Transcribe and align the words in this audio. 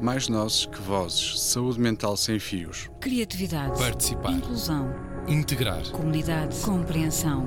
Mais 0.00 0.28
nozes 0.28 0.64
que 0.64 0.80
vozes. 0.80 1.40
Saúde 1.40 1.80
mental 1.80 2.16
sem 2.16 2.38
fios. 2.38 2.88
Criatividade. 3.00 3.76
Participar. 3.76 4.30
Inclusão. 4.30 4.94
Integrar. 5.26 5.90
Comunidade. 5.90 6.60
Compreensão. 6.60 7.46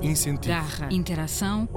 Incentivo. 0.00 0.54
Garra. 0.54 0.88
Interação. 0.90 1.68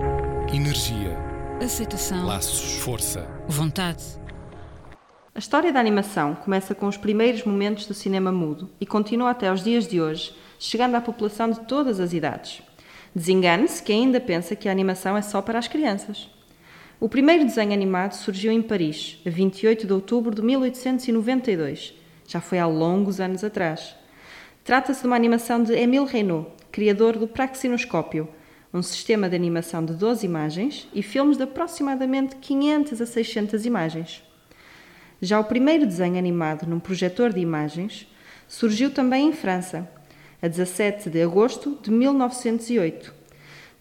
Energia. 0.54 1.18
Aceitação. 1.62 2.26
Laços. 2.26 2.78
Força. 2.78 3.28
Vontade. 3.50 4.02
A 5.36 5.40
história 5.40 5.74
da 5.74 5.80
animação 5.82 6.36
começa 6.36 6.74
com 6.74 6.88
os 6.88 6.96
primeiros 6.96 7.44
momentos 7.44 7.86
do 7.86 7.94
cinema 7.94 8.32
mudo 8.32 8.70
e 8.80 8.86
continua 8.86 9.32
até 9.32 9.50
aos 9.50 9.62
dias 9.62 9.86
de 9.86 10.00
hoje, 10.00 10.34
chegando 10.58 10.96
à 10.96 11.02
população 11.02 11.50
de 11.50 11.60
todas 11.62 12.00
as 12.00 12.14
idades. 12.14 12.62
Desengane-se 13.14 13.84
que 13.84 13.92
ainda 13.92 14.22
pensa 14.22 14.56
que 14.56 14.70
a 14.70 14.72
animação 14.72 15.18
é 15.18 15.22
só 15.22 15.42
para 15.42 15.60
as 15.60 15.68
crianças. 15.68 16.30
O 17.04 17.10
primeiro 17.10 17.44
desenho 17.44 17.74
animado 17.74 18.14
surgiu 18.14 18.50
em 18.50 18.62
Paris, 18.62 19.20
a 19.28 19.30
28 19.30 19.86
de 19.86 19.92
outubro 19.92 20.34
de 20.34 20.42
1892. 20.42 21.94
Já 22.26 22.40
foi 22.40 22.60
há 22.60 22.66
longos 22.66 23.20
anos 23.20 23.44
atrás. 23.44 23.94
Trata-se 24.64 25.02
de 25.02 25.08
uma 25.08 25.18
animação 25.18 25.62
de 25.62 25.76
Émile 25.76 26.06
Reynaud, 26.06 26.48
criador 26.72 27.18
do 27.18 27.28
Praxinoscópio, 27.28 28.30
um 28.74 28.82
sistema 28.82 29.28
de 29.28 29.36
animação 29.36 29.84
de 29.84 29.92
12 29.96 30.26
imagens 30.26 30.88
e 30.94 31.04
filmes 31.04 31.36
de 31.36 31.44
aproximadamente 31.44 32.38
500 32.38 33.02
a 33.02 33.06
600 33.06 33.66
imagens. 33.66 34.24
Já 35.22 35.42
o 35.42 35.44
primeiro 35.44 35.86
desenho 35.86 36.18
animado 36.18 36.66
num 36.66 36.80
projetor 36.80 37.34
de 37.34 37.42
imagens 37.42 38.08
surgiu 38.48 38.90
também 38.90 39.28
em 39.28 39.34
França, 39.34 39.92
a 40.42 40.48
17 40.48 41.10
de 41.10 41.22
agosto 41.22 41.78
de 41.84 41.92
1908. 41.92 43.14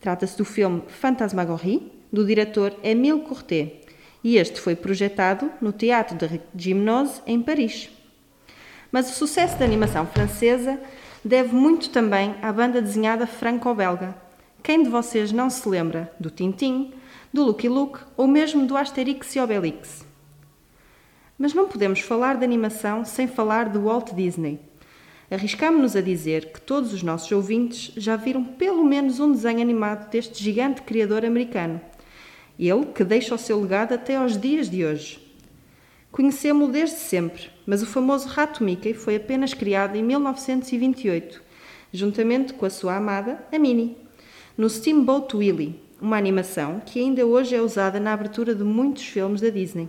Trata-se 0.01 0.37
do 0.37 0.45
filme 0.45 0.83
Fantasmagorie, 0.89 2.02
do 2.13 2.27
diretor 2.27 2.75
Émile 2.83 3.23
Courtet, 3.23 3.81
e 4.23 4.37
este 4.37 4.61
foi 4.61 4.77
projetado 4.77 5.51
no 5.61 5.73
Teatro 5.73 6.17
de 6.17 6.41
Gymnose, 6.55 7.23
em 7.27 7.43
Paris. 7.43 7.89
Mas 8.91 9.11
o 9.11 9.15
sucesso 9.15 9.59
da 9.59 9.65
animação 9.65 10.07
francesa 10.07 10.79
deve 11.25 11.55
muito 11.55 11.89
também 11.89 12.35
à 12.43 12.53
banda 12.53 12.83
desenhada 12.83 13.27
franco-belga. 13.27 14.15
Quem 14.63 14.83
de 14.83 14.91
vocês 14.91 15.33
não 15.33 15.49
se 15.49 15.67
lembra 15.69 16.13
do 16.21 16.31
Tintin, 16.31 16.93
do 17.33 17.43
Lucky 17.43 17.69
Luke 17.69 18.01
ou 18.17 18.29
mesmo 18.29 18.67
do 18.67 18.77
Asterix 18.77 19.35
e 19.35 19.41
Obelix? 19.41 20.05
Mas 21.39 21.55
não 21.55 21.67
podemos 21.67 22.01
falar 22.01 22.37
de 22.37 22.45
animação 22.45 23.05
sem 23.05 23.27
falar 23.27 23.71
de 23.71 23.79
Walt 23.79 24.13
Disney. 24.13 24.61
Arriscamos-nos 25.31 25.97
a 25.97 26.03
dizer 26.03 26.53
que 26.53 26.61
todos 26.61 26.93
os 26.93 27.03
nossos 27.03 27.33
ouvintes 27.33 27.93
já 27.97 28.15
viram 28.17 28.45
pelo 28.45 28.85
menos 28.85 29.19
um 29.19 29.33
desenho 29.33 29.63
animado 29.63 30.11
deste 30.11 30.45
gigante 30.45 30.83
criador 30.83 31.25
americano 31.25 31.81
ele 32.59 32.87
que 32.87 33.05
deixa 33.05 33.35
o 33.35 33.39
seu 33.39 33.61
legado 33.61 33.93
até 33.95 34.17
aos 34.17 34.39
dias 34.39 34.69
de 34.69 34.85
hoje. 34.85 35.21
Conhecemos-lo 36.11 36.71
desde 36.71 36.97
sempre, 36.97 37.51
mas 37.67 37.83
o 37.83 37.87
famoso 37.87 38.29
rato 38.29 38.63
Mickey 38.63 38.93
foi 38.93 39.17
apenas 39.17 39.55
criado 39.55 39.97
em 39.97 40.03
1928, 40.03 41.43
juntamente 41.91 42.53
com 42.53 42.67
a 42.67 42.71
sua 42.71 42.97
amada, 42.97 43.43
a 43.51 43.59
Minnie, 43.59 43.97
no 44.57 44.69
Steamboat 44.69 45.35
Willie, 45.35 45.81
uma 46.01 46.19
animação 46.19 46.83
que 46.85 47.01
ainda 47.01 47.25
hoje 47.25 47.55
é 47.55 47.63
usada 47.63 47.99
na 47.99 48.13
abertura 48.13 48.55
de 48.55 48.63
muitos 48.63 49.05
filmes 49.05 49.41
da 49.41 49.49
Disney. 49.49 49.89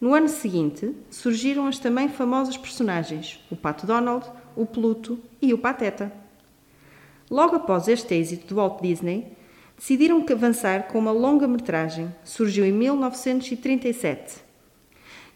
No 0.00 0.14
ano 0.14 0.28
seguinte, 0.28 0.94
surgiram 1.10 1.66
as 1.66 1.78
também 1.78 2.08
famosas 2.08 2.56
personagens, 2.56 3.44
o 3.50 3.56
Pato 3.56 3.84
Donald, 3.84 4.24
o 4.54 4.64
Pluto 4.64 5.18
e 5.42 5.52
o 5.52 5.58
Pateta. 5.58 6.12
Logo 7.28 7.56
após 7.56 7.88
este 7.88 8.14
êxito 8.14 8.46
do 8.46 8.54
Walt 8.56 8.80
Disney, 8.80 9.36
decidiram 9.78 10.24
avançar 10.30 10.88
com 10.88 10.98
uma 10.98 11.12
longa-metragem. 11.12 12.12
Surgiu 12.24 12.64
em 12.64 12.72
1937. 12.72 14.42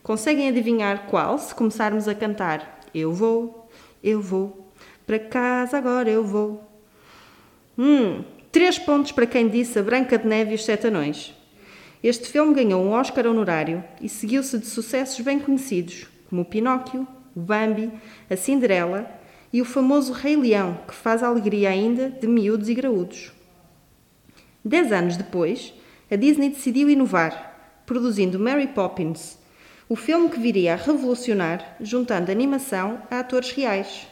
Conseguem 0.02 0.48
adivinhar 0.48 1.06
qual 1.06 1.38
se 1.38 1.54
começarmos 1.54 2.08
a 2.08 2.14
cantar 2.14 2.80
Eu 2.92 3.12
vou, 3.12 3.70
eu 4.02 4.20
vou, 4.20 4.72
para 5.06 5.20
casa 5.20 5.78
agora 5.78 6.10
eu 6.10 6.24
vou. 6.24 6.68
Hum, 7.78 8.24
três 8.50 8.78
pontos 8.78 9.12
para 9.12 9.26
quem 9.26 9.48
disse 9.48 9.78
A 9.78 9.82
Branca 9.82 10.18
de 10.18 10.26
Neve 10.26 10.52
e 10.52 10.54
os 10.56 10.64
Sete 10.64 10.88
Anões. 10.88 11.32
Este 12.02 12.28
filme 12.28 12.52
ganhou 12.52 12.82
um 12.82 12.90
Oscar 12.90 13.28
honorário 13.28 13.82
e 14.00 14.08
seguiu-se 14.08 14.58
de 14.58 14.66
sucessos 14.66 15.20
bem 15.20 15.38
conhecidos, 15.38 16.08
como 16.28 16.42
o 16.42 16.44
Pinóquio, 16.44 17.06
o 17.34 17.40
Bambi, 17.40 17.92
a 18.28 18.34
Cinderela 18.34 19.08
e 19.52 19.62
o 19.62 19.64
famoso 19.64 20.12
Rei 20.12 20.36
Leão, 20.36 20.80
que 20.88 20.94
faz 20.94 21.22
a 21.22 21.28
alegria 21.28 21.70
ainda 21.70 22.10
de 22.10 22.26
miúdos 22.26 22.68
e 22.68 22.74
graúdos. 22.74 23.32
Dez 24.64 24.92
anos 24.92 25.16
depois, 25.16 25.74
a 26.10 26.16
Disney 26.16 26.50
decidiu 26.50 26.88
inovar, 26.88 27.82
produzindo 27.84 28.38
Mary 28.38 28.68
Poppins, 28.68 29.38
o 29.88 29.96
filme 29.96 30.28
que 30.28 30.38
viria 30.38 30.74
a 30.74 30.76
revolucionar, 30.76 31.76
juntando 31.80 32.30
animação 32.30 33.02
a 33.10 33.20
atores 33.20 33.50
reais. 33.50 34.06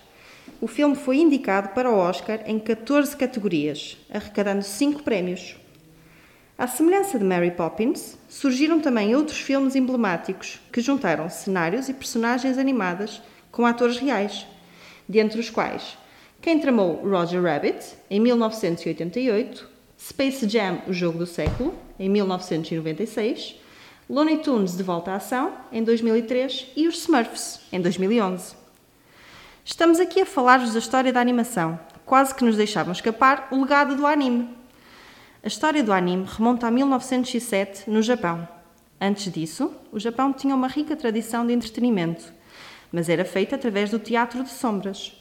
O 0.60 0.66
filme 0.66 0.96
foi 0.96 1.18
indicado 1.18 1.70
para 1.70 1.90
o 1.90 1.96
Oscar 1.96 2.40
em 2.46 2.58
14 2.58 3.16
categorias, 3.16 3.96
arrecadando 4.10 4.62
5 4.62 5.02
prémios. 5.02 5.56
À 6.58 6.66
semelhança 6.66 7.18
de 7.18 7.24
Mary 7.24 7.52
Poppins, 7.52 8.18
surgiram 8.28 8.80
também 8.80 9.14
outros 9.14 9.38
filmes 9.38 9.76
emblemáticos 9.76 10.60
que 10.72 10.80
juntaram 10.80 11.30
cenários 11.30 11.88
e 11.88 11.94
personagens 11.94 12.58
animadas 12.58 13.22
com 13.50 13.64
atores 13.64 13.98
reais, 13.98 14.46
dentre 15.08 15.40
os 15.40 15.48
quais 15.48 15.96
quem 16.42 16.58
tramou 16.58 17.06
Roger 17.06 17.42
Rabbit, 17.42 17.84
em 18.08 18.18
1988, 18.18 19.68
Space 20.00 20.48
Jam, 20.48 20.80
o 20.88 20.94
jogo 20.94 21.18
do 21.18 21.26
século, 21.26 21.74
em 21.98 22.08
1996, 22.08 23.56
Looney 24.08 24.38
Tunes 24.38 24.74
de 24.74 24.82
volta 24.82 25.10
à 25.10 25.16
ação, 25.16 25.52
em 25.70 25.84
2003 25.84 26.68
e 26.74 26.88
os 26.88 26.96
Smurfs, 27.00 27.60
em 27.70 27.82
2011. 27.82 28.54
Estamos 29.62 30.00
aqui 30.00 30.22
a 30.22 30.26
falar-vos 30.26 30.72
da 30.72 30.78
história 30.78 31.12
da 31.12 31.20
animação, 31.20 31.78
quase 32.06 32.34
que 32.34 32.42
nos 32.42 32.56
deixavam 32.56 32.92
escapar 32.92 33.48
o 33.50 33.60
legado 33.60 33.94
do 33.94 34.06
anime. 34.06 34.48
A 35.44 35.46
história 35.48 35.84
do 35.84 35.92
anime 35.92 36.24
remonta 36.26 36.66
a 36.66 36.70
1907, 36.70 37.90
no 37.90 38.00
Japão. 38.00 38.48
Antes 38.98 39.30
disso, 39.30 39.70
o 39.92 40.00
Japão 40.00 40.32
tinha 40.32 40.54
uma 40.54 40.66
rica 40.66 40.96
tradição 40.96 41.46
de 41.46 41.52
entretenimento, 41.52 42.32
mas 42.90 43.10
era 43.10 43.24
feita 43.24 43.54
através 43.54 43.90
do 43.90 43.98
teatro 43.98 44.42
de 44.42 44.50
sombras. 44.50 45.19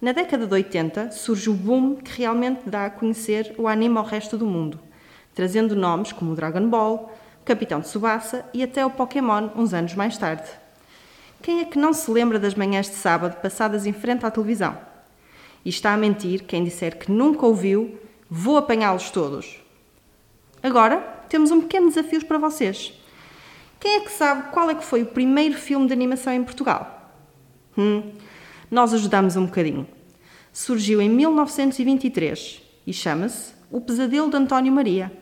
Na 0.00 0.12
década 0.12 0.46
de 0.46 0.54
80 0.54 1.10
surge 1.10 1.50
o 1.50 1.54
boom 1.54 1.96
que 1.96 2.16
realmente 2.16 2.62
dá 2.64 2.86
a 2.86 2.90
conhecer 2.90 3.54
o 3.58 3.68
anime 3.68 3.98
ao 3.98 4.04
resto 4.04 4.38
do 4.38 4.46
mundo, 4.46 4.80
trazendo 5.34 5.76
nomes 5.76 6.10
como 6.10 6.34
Dragon 6.34 6.66
Ball, 6.68 7.14
Capitão 7.44 7.82
Tsubasa 7.82 8.46
e 8.54 8.62
até 8.62 8.84
o 8.84 8.90
Pokémon 8.90 9.50
uns 9.54 9.74
anos 9.74 9.94
mais 9.94 10.16
tarde. 10.16 10.48
Quem 11.42 11.60
é 11.60 11.64
que 11.66 11.78
não 11.78 11.92
se 11.92 12.10
lembra 12.10 12.38
das 12.38 12.54
manhãs 12.54 12.86
de 12.86 12.94
sábado 12.94 13.42
passadas 13.42 13.84
em 13.84 13.92
frente 13.92 14.24
à 14.24 14.30
televisão? 14.30 14.78
E 15.62 15.68
está 15.68 15.92
a 15.92 15.98
mentir 15.98 16.44
quem 16.44 16.64
disser 16.64 16.96
que 16.98 17.12
nunca 17.12 17.44
ouviu, 17.44 18.00
vou 18.30 18.56
apanhá-los 18.56 19.10
todos. 19.10 19.60
Agora 20.62 20.96
temos 21.28 21.50
um 21.50 21.60
pequeno 21.60 21.88
desafio 21.88 22.24
para 22.24 22.38
vocês. 22.38 22.94
Quem 23.78 23.96
é 23.96 24.00
que 24.00 24.12
sabe 24.12 24.50
qual 24.50 24.70
é 24.70 24.74
que 24.74 24.84
foi 24.84 25.02
o 25.02 25.06
primeiro 25.06 25.58
filme 25.58 25.86
de 25.86 25.92
animação 25.92 26.32
em 26.32 26.42
Portugal? 26.42 27.12
Hum, 27.76 28.12
nós 28.70 28.94
ajudamos 28.94 29.36
um 29.36 29.46
bocadinho. 29.46 29.86
Surgiu 30.52 31.00
em 31.00 31.08
1923 31.08 32.62
e 32.86 32.92
chama-se 32.92 33.52
O 33.70 33.80
Pesadelo 33.80 34.30
de 34.30 34.36
António 34.36 34.72
Maria. 34.72 35.12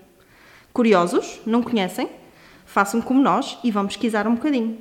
Curiosos? 0.72 1.40
Não 1.46 1.62
conhecem? 1.62 2.10
Façam 2.66 3.00
como 3.00 3.22
nós 3.22 3.58
e 3.64 3.70
vão 3.70 3.86
pesquisar 3.86 4.26
um 4.26 4.34
bocadinho. 4.34 4.78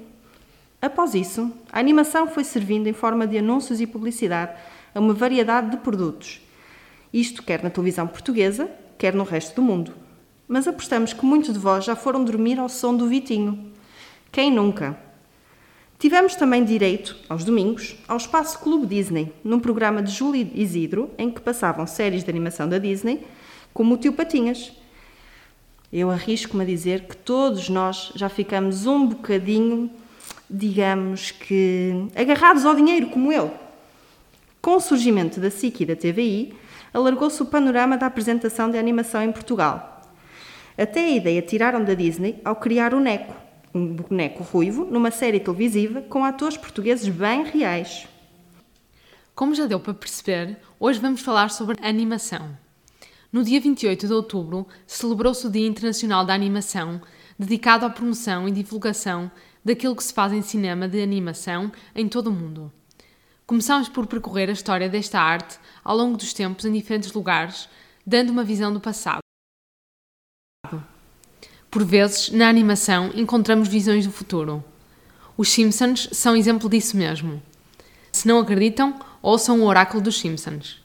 Após 0.81 1.15
isso, 1.15 1.51
a 1.71 1.79
animação 1.79 2.27
foi 2.27 2.43
servindo 2.43 2.87
em 2.87 2.93
forma 2.93 3.25
de 3.25 3.37
anúncios 3.37 3.79
e 3.79 3.87
publicidade 3.87 4.51
a 4.93 4.99
uma 4.99 5.13
variedade 5.13 5.71
de 5.71 5.77
produtos. 5.77 6.41
Isto 7.13 7.41
quer 7.43 7.63
na 7.63 7.69
televisão 7.69 8.05
portuguesa, 8.05 8.69
quer 8.97 9.15
no 9.15 9.23
resto 9.23 9.55
do 9.55 9.61
mundo. 9.61 9.93
Mas 10.47 10.67
apostamos 10.67 11.13
que 11.13 11.25
muitos 11.25 11.53
de 11.53 11.59
vós 11.59 11.85
já 11.85 11.95
foram 11.95 12.23
dormir 12.23 12.59
ao 12.59 12.69
som 12.69 12.95
do 12.95 13.07
Vitinho. 13.07 13.71
Quem 14.31 14.51
nunca? 14.51 15.06
Tivemos 15.99 16.35
também 16.35 16.63
direito, 16.63 17.15
aos 17.27 17.43
domingos, 17.43 17.95
ao 18.07 18.17
Espaço 18.17 18.59
Clube 18.59 18.85
Disney, 18.85 19.33
num 19.43 19.59
programa 19.59 20.03
de 20.03 20.11
Júlio 20.11 20.47
Isidro, 20.53 21.09
em 21.17 21.31
que 21.31 21.41
passavam 21.41 21.87
séries 21.87 22.23
de 22.23 22.29
animação 22.29 22.69
da 22.69 22.77
Disney, 22.77 23.25
como 23.73 23.95
o 23.95 23.97
Tio 23.97 24.13
Patinhas. 24.13 24.71
Eu 25.91 26.11
arrisco-me 26.11 26.63
a 26.63 26.67
dizer 26.67 27.05
que 27.05 27.17
todos 27.17 27.67
nós 27.67 28.11
já 28.13 28.29
ficamos 28.29 28.85
um 28.85 29.07
bocadinho, 29.07 29.89
digamos 30.47 31.31
que, 31.31 32.07
agarrados 32.15 32.63
ao 32.63 32.75
dinheiro, 32.75 33.07
como 33.07 33.31
eu. 33.31 33.51
Com 34.61 34.75
o 34.75 34.79
surgimento 34.79 35.39
da 35.39 35.49
SIC 35.49 35.81
e 35.81 35.85
da 35.87 35.95
TVI, 35.95 36.53
alargou-se 36.93 37.41
o 37.41 37.45
panorama 37.47 37.97
da 37.97 38.05
apresentação 38.05 38.69
de 38.69 38.77
animação 38.77 39.23
em 39.23 39.31
Portugal. 39.31 40.03
Até 40.77 41.05
a 41.05 41.09
ideia 41.09 41.41
tiraram 41.41 41.83
da 41.83 41.95
Disney 41.95 42.39
ao 42.45 42.55
criar 42.55 42.93
o 42.93 42.99
NECO, 42.99 43.46
um 43.77 43.93
boneco 43.93 44.43
ruivo 44.43 44.85
numa 44.85 45.11
série 45.11 45.39
televisiva 45.39 46.01
com 46.01 46.25
atores 46.25 46.57
portugueses 46.57 47.07
bem 47.07 47.43
reais. 47.43 48.07
Como 49.35 49.53
já 49.53 49.67
deu 49.67 49.79
para 49.79 49.93
perceber, 49.93 50.57
hoje 50.79 50.99
vamos 50.99 51.21
falar 51.21 51.49
sobre 51.49 51.77
animação. 51.81 52.57
No 53.31 53.43
dia 53.43 53.61
28 53.61 54.07
de 54.07 54.13
outubro 54.13 54.67
celebrou-se 54.87 55.45
o 55.45 55.51
Dia 55.51 55.67
Internacional 55.67 56.25
da 56.25 56.33
Animação, 56.33 56.99
dedicado 57.37 57.85
à 57.85 57.89
promoção 57.89 58.47
e 58.47 58.51
divulgação 58.51 59.29
daquilo 59.63 59.95
que 59.95 60.03
se 60.03 60.13
faz 60.13 60.33
em 60.33 60.41
cinema 60.41 60.87
de 60.87 61.01
animação 61.01 61.71
em 61.93 62.07
todo 62.07 62.27
o 62.27 62.33
mundo. 62.33 62.71
Começamos 63.45 63.87
por 63.87 64.07
percorrer 64.07 64.49
a 64.49 64.53
história 64.53 64.89
desta 64.89 65.21
arte 65.21 65.59
ao 65.83 65.95
longo 65.95 66.17
dos 66.17 66.33
tempos 66.33 66.65
em 66.65 66.71
diferentes 66.71 67.13
lugares, 67.13 67.69
dando 68.05 68.31
uma 68.31 68.43
visão 68.43 68.73
do 68.73 68.81
passado. 68.81 69.26
Por 71.77 71.85
vezes, 71.85 72.31
na 72.31 72.49
animação, 72.49 73.11
encontramos 73.13 73.67
visões 73.67 74.03
do 74.03 74.11
futuro. 74.11 74.63
Os 75.37 75.49
Simpsons 75.49 76.09
são 76.11 76.35
exemplo 76.35 76.67
disso 76.67 76.97
mesmo. 76.97 77.39
Se 78.11 78.27
não 78.27 78.39
acreditam, 78.39 78.99
ouçam 79.21 79.61
o 79.61 79.65
oráculo 79.67 80.01
dos 80.01 80.19
Simpsons. 80.19 80.81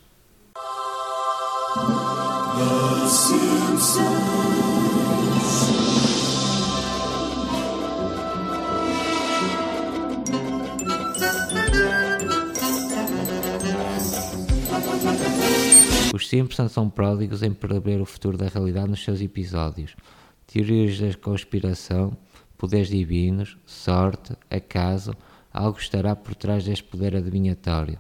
Os 16.15 16.29
Simpsons 16.29 16.71
são 16.71 16.91
pródigos 16.91 17.43
em 17.43 17.51
prever 17.51 17.99
o 17.99 18.05
futuro 18.05 18.37
da 18.37 18.47
realidade 18.47 18.91
nos 18.91 19.03
seus 19.03 19.23
episódios. 19.23 19.97
Teorias 20.53 21.01
da 21.01 21.15
conspiração, 21.15 22.15
poderes 22.59 22.89
divinos, 22.89 23.57
sorte, 23.65 24.37
acaso, 24.51 25.15
algo 25.51 25.79
estará 25.79 26.15
por 26.15 26.35
trás 26.35 26.67
deste 26.67 26.85
poder 26.85 27.17
adivinhatório. 27.17 27.97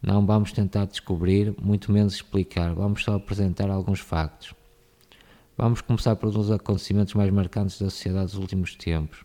Não 0.00 0.24
vamos 0.24 0.52
tentar 0.52 0.84
descobrir, 0.84 1.52
muito 1.60 1.90
menos 1.90 2.14
explicar, 2.14 2.72
vamos 2.76 3.02
só 3.02 3.16
apresentar 3.16 3.68
alguns 3.68 3.98
factos. 3.98 4.54
Vamos 5.58 5.80
começar 5.80 6.14
por 6.14 6.28
um 6.28 6.32
dos 6.32 6.52
acontecimentos 6.52 7.14
mais 7.14 7.32
marcantes 7.32 7.80
da 7.80 7.90
sociedade 7.90 8.26
dos 8.26 8.38
últimos 8.38 8.76
tempos. 8.76 9.24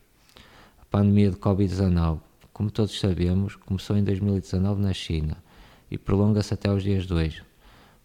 A 0.81 0.85
pandemia 0.85 1.29
de 1.29 1.38
Covid-19, 1.38 2.19
como 2.51 2.71
todos 2.71 3.00
sabemos, 3.00 3.56
começou 3.56 3.95
em 3.95 4.03
2019 4.03 4.81
na 4.81 4.91
China 4.91 5.38
e 5.91 6.00
prolonga-se 6.00 6.56
até 6.56 6.71
os 6.71 6.81
dias 6.81 7.06
de 7.06 7.13
hoje. 7.13 7.44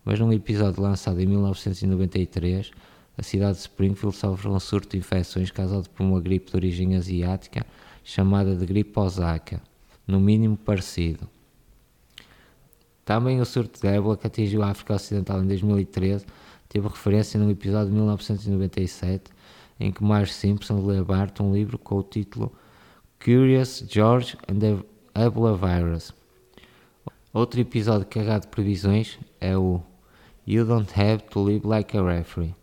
Mas 0.05 0.21
num 0.21 0.31
episódio 0.31 0.83
lançado 0.83 1.19
em 1.19 1.25
1993, 1.25 2.71
a 3.21 3.23
cidade 3.23 3.59
de 3.59 3.61
Springfield 3.61 4.17
sofre 4.17 4.49
um 4.49 4.59
surto 4.59 4.93
de 4.93 4.97
infecções 4.97 5.51
causado 5.51 5.91
por 5.91 6.03
uma 6.03 6.19
gripe 6.23 6.51
de 6.51 6.57
origem 6.57 6.97
asiática 6.97 7.67
chamada 8.03 8.57
de 8.57 8.65
gripe 8.65 8.99
Osaka, 8.99 9.61
no 10.07 10.19
mínimo 10.19 10.57
parecido. 10.57 11.29
Também 13.05 13.39
o 13.39 13.45
surto 13.45 13.79
de 13.79 13.87
ébola 13.89 14.17
que 14.17 14.27
atingiu 14.27 14.63
a 14.63 14.71
África 14.71 14.95
Ocidental 14.95 15.43
em 15.43 15.47
2013 15.47 16.25
teve 16.67 16.89
referência 16.89 17.39
num 17.39 17.51
episódio 17.51 17.89
de 17.89 17.95
1997 17.95 19.31
em 19.79 19.93
que 19.93 20.03
Marge 20.03 20.33
Simpson 20.33 20.83
lê 20.87 20.97
a 20.97 21.43
um 21.43 21.53
livro 21.53 21.77
com 21.77 21.97
o 21.97 22.03
título 22.03 22.51
Curious 23.23 23.85
George 23.87 24.39
and 24.49 24.61
the 24.61 24.79
Ebola 25.15 25.55
Virus. 25.55 26.15
Outro 27.35 27.61
episódio 27.61 28.07
carregado 28.07 28.43
de 28.43 28.49
previsões 28.49 29.19
é 29.43 29.55
o 29.59 29.83
You 30.47 30.65
Don't 30.65 30.91
Have 30.99 31.25
to 31.25 31.45
Live 31.45 31.67
Like 31.67 31.99
a 31.99 32.03
Referee, 32.03 32.55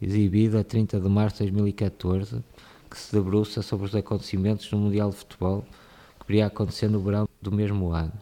exibido 0.00 0.58
a 0.58 0.64
30 0.64 1.00
de 1.00 1.08
março 1.08 1.38
de 1.38 1.50
2014, 1.50 2.42
que 2.90 2.98
se 2.98 3.14
debruça 3.14 3.62
sobre 3.62 3.86
os 3.86 3.94
acontecimentos 3.94 4.70
no 4.72 4.78
Mundial 4.78 5.10
de 5.10 5.16
Futebol 5.16 5.64
que 6.20 6.26
viria 6.26 6.44
a 6.44 6.48
acontecer 6.48 6.88
no 6.88 7.00
verão 7.00 7.28
do 7.40 7.52
mesmo 7.52 7.92
ano. 7.92 8.12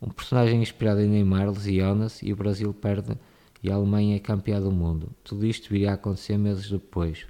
Um 0.00 0.08
personagem 0.08 0.62
inspirado 0.62 1.00
em 1.00 1.08
Neymar 1.08 1.48
lesiona-se 1.48 2.26
e 2.26 2.32
o 2.32 2.36
Brasil 2.36 2.72
perde 2.72 3.16
e 3.62 3.70
a 3.70 3.74
Alemanha 3.74 4.16
é 4.16 4.20
campeã 4.20 4.60
do 4.60 4.70
mundo. 4.70 5.10
Tudo 5.24 5.44
isto 5.44 5.68
viria 5.68 5.90
a 5.90 5.94
acontecer 5.94 6.38
meses 6.38 6.70
depois. 6.70 7.26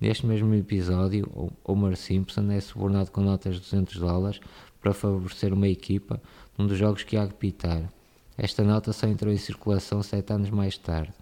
Neste 0.00 0.26
mesmo 0.26 0.52
episódio, 0.54 1.52
Homer 1.64 1.96
Simpson 1.96 2.50
é 2.50 2.60
subornado 2.60 3.10
com 3.10 3.20
notas 3.20 3.56
de 3.56 3.60
200 3.60 3.96
dólares 3.96 4.40
para 4.80 4.94
favorecer 4.94 5.52
uma 5.52 5.68
equipa 5.68 6.20
num 6.56 6.66
dos 6.66 6.78
jogos 6.78 7.02
que 7.02 7.16
há 7.16 7.26
de 7.26 7.34
pitar. 7.34 7.92
Esta 8.36 8.62
nota 8.62 8.92
só 8.92 9.06
entrou 9.06 9.32
em 9.32 9.36
circulação 9.36 10.02
sete 10.02 10.32
anos 10.32 10.50
mais 10.50 10.78
tarde. 10.78 11.12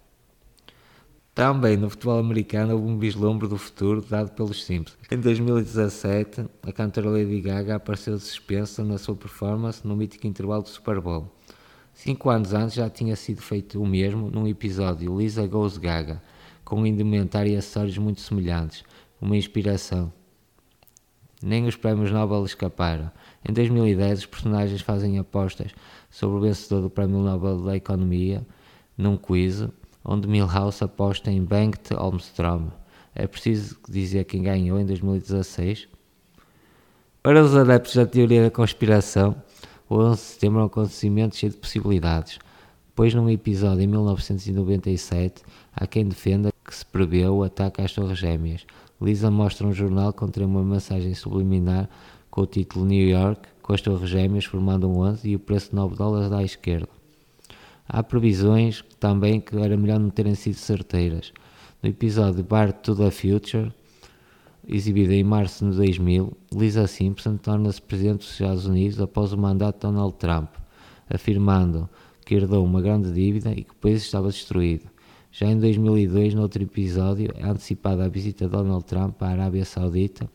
Também 1.37 1.77
no 1.77 1.87
futebol 1.87 2.17
americano 2.17 2.73
houve 2.73 2.87
um 2.87 2.97
vislumbre 2.97 3.47
do 3.47 3.59
futuro 3.59 4.01
dado 4.01 4.31
pelos 4.31 4.65
Simpsons. 4.65 4.97
Em 5.11 5.19
2017, 5.19 6.47
a 6.63 6.71
cantora 6.71 7.11
Lady 7.11 7.39
Gaga 7.41 7.75
apareceu 7.75 8.17
suspensa 8.17 8.83
na 8.83 8.97
sua 8.97 9.15
performance 9.15 9.87
no 9.87 9.95
mítico 9.95 10.25
intervalo 10.25 10.63
do 10.63 10.69
Super 10.69 10.99
Bowl. 10.99 11.31
Cinco 11.93 12.31
anos 12.31 12.55
antes 12.55 12.73
já 12.73 12.89
tinha 12.89 13.15
sido 13.15 13.39
feito 13.39 13.79
o 13.79 13.85
mesmo 13.85 14.31
num 14.31 14.47
episódio 14.47 15.15
Lisa 15.15 15.45
Goes 15.45 15.77
Gaga, 15.77 16.23
com 16.65 16.81
um 16.81 16.87
indumentário 16.87 17.53
e 17.53 17.55
acessórios 17.55 17.99
muito 17.99 18.19
semelhantes, 18.19 18.83
uma 19.21 19.37
inspiração. 19.37 20.11
Nem 21.39 21.67
os 21.67 21.75
prémios 21.75 22.11
Nobel 22.11 22.43
escaparam. 22.45 23.11
Em 23.47 23.53
2010, 23.53 24.21
os 24.21 24.25
personagens 24.25 24.81
fazem 24.81 25.19
apostas 25.19 25.69
sobre 26.09 26.37
o 26.37 26.41
vencedor 26.41 26.81
do 26.81 26.89
Prémio 26.89 27.19
Nobel 27.19 27.61
da 27.61 27.75
Economia 27.75 28.43
num 28.97 29.15
quiz 29.15 29.67
onde 30.03 30.27
Milhouse 30.27 30.83
aposta 30.83 31.31
em 31.31 31.43
Bengt 31.43 31.93
Holmstrom. 31.93 32.67
É 33.13 33.25
preciso 33.27 33.77
dizer 33.89 34.25
quem 34.25 34.43
ganhou 34.43 34.79
em 34.79 34.85
2016? 34.85 35.87
Para 37.23 37.43
os 37.43 37.55
adeptos 37.55 37.95
da 37.95 38.05
teoria 38.05 38.43
da 38.43 38.51
conspiração, 38.51 39.35
o 39.89 39.95
11 39.95 40.15
de 40.15 40.27
setembro 40.27 40.59
é 40.59 40.63
um 40.63 40.65
acontecimento 40.67 41.35
cheio 41.35 41.51
de 41.51 41.57
possibilidades, 41.57 42.39
pois 42.95 43.13
num 43.13 43.29
episódio 43.29 43.83
em 43.83 43.87
1997 43.87 45.43
há 45.75 45.87
quem 45.87 46.07
defenda 46.07 46.51
que 46.63 46.75
se 46.75 46.85
prevê 46.85 47.25
o 47.27 47.43
ataque 47.43 47.81
às 47.81 47.91
Torres 47.91 48.17
Gêmeas. 48.17 48.65
Lisa 49.01 49.29
mostra 49.29 49.67
um 49.67 49.73
jornal 49.73 50.13
contém 50.13 50.45
uma 50.45 50.63
mensagem 50.63 51.13
subliminar 51.13 51.89
com 52.29 52.41
o 52.41 52.45
título 52.45 52.85
New 52.85 53.07
York, 53.07 53.47
com 53.61 53.73
as 53.73 53.81
Torres 53.81 54.09
Gêmeas 54.09 54.45
formando 54.45 54.89
um 54.89 54.99
11 54.99 55.29
e 55.29 55.35
o 55.35 55.39
preço 55.39 55.69
de 55.69 55.75
9 55.75 55.95
dólares 55.95 56.31
à 56.31 56.43
esquerda. 56.43 56.96
Há 57.89 58.03
previsões 58.03 58.83
também 58.99 59.39
que 59.39 59.55
era 59.57 59.77
melhor 59.77 59.99
não 59.99 60.09
terem 60.09 60.35
sido 60.35 60.55
certeiras. 60.55 61.31
No 61.81 61.89
episódio 61.89 62.43
Bar 62.43 62.73
to 62.73 62.93
the 62.93 63.09
Future, 63.09 63.71
exibido 64.67 65.13
em 65.13 65.23
março 65.23 65.69
de 65.69 65.75
2000, 65.77 66.35
Lisa 66.53 66.85
Simpson 66.85 67.37
torna-se 67.37 67.81
presidente 67.81 68.19
dos 68.19 68.31
Estados 68.31 68.65
Unidos 68.65 68.99
após 68.99 69.31
o 69.31 69.37
mandato 69.37 69.75
de 69.75 69.93
Donald 69.93 70.15
Trump, 70.17 70.49
afirmando 71.09 71.89
que 72.25 72.35
herdou 72.35 72.65
uma 72.65 72.81
grande 72.81 73.13
dívida 73.13 73.51
e 73.51 73.63
que 73.63 73.71
o 73.71 73.75
país 73.75 74.03
estava 74.03 74.27
destruído. 74.27 74.89
Já 75.31 75.47
em 75.47 75.57
2002, 75.57 76.33
noutro 76.33 76.61
episódio, 76.61 77.31
é 77.37 77.45
antecipada 77.45 78.03
a 78.03 78.09
visita 78.09 78.45
de 78.45 78.51
Donald 78.51 78.83
Trump 78.83 79.21
à 79.21 79.27
Arábia 79.27 79.63
Saudita, 79.63 80.29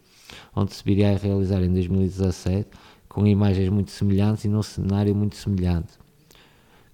onde 0.57 0.73
se 0.73 0.83
viria 0.83 1.11
a 1.11 1.19
realizar 1.19 1.63
em 1.63 1.71
2017, 1.71 2.71
com 3.09 3.27
imagens 3.27 3.69
muito 3.69 3.91
semelhantes 3.91 4.47
e 4.47 4.49
num 4.49 4.63
cenário 4.63 5.15
muito 5.15 5.37
semelhante. 5.37 6.02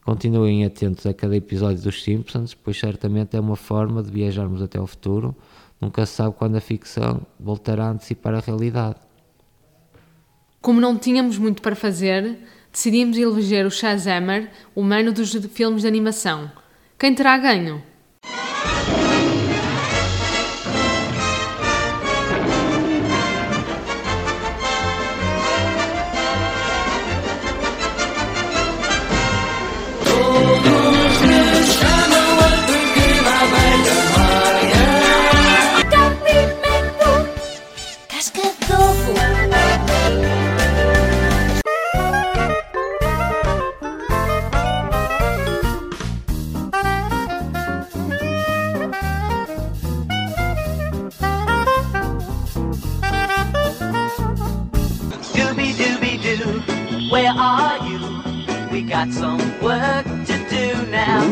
Continuem 0.08 0.64
atentos 0.64 1.04
a 1.04 1.12
cada 1.12 1.36
episódio 1.36 1.82
dos 1.82 2.02
Simpsons, 2.02 2.54
pois 2.54 2.78
certamente 2.78 3.36
é 3.36 3.40
uma 3.40 3.56
forma 3.56 4.02
de 4.02 4.10
viajarmos 4.10 4.62
até 4.62 4.78
ao 4.78 4.86
futuro. 4.86 5.36
Nunca 5.78 6.06
se 6.06 6.14
sabe 6.14 6.34
quando 6.34 6.56
a 6.56 6.62
ficção 6.62 7.26
voltará 7.38 7.88
a 7.88 7.90
antecipar 7.90 8.34
a 8.34 8.40
realidade. 8.40 8.96
Como 10.62 10.80
não 10.80 10.96
tínhamos 10.96 11.36
muito 11.36 11.60
para 11.60 11.76
fazer, 11.76 12.38
decidimos 12.72 13.18
eleger 13.18 13.66
o 13.66 13.70
Shazammer, 13.70 14.50
o 14.74 14.82
mano 14.82 15.12
dos 15.12 15.30
filmes 15.52 15.82
de 15.82 15.88
animação. 15.88 16.50
Quem 16.98 17.14
terá 17.14 17.36
ganho? 17.36 17.82
Where 57.10 57.32
are 57.36 57.78
you? 57.86 57.98
We 58.70 58.82
got 58.82 59.12
some 59.12 59.38
work 59.62 60.04
to 60.26 60.36
do 60.50 60.90
now. 60.90 61.24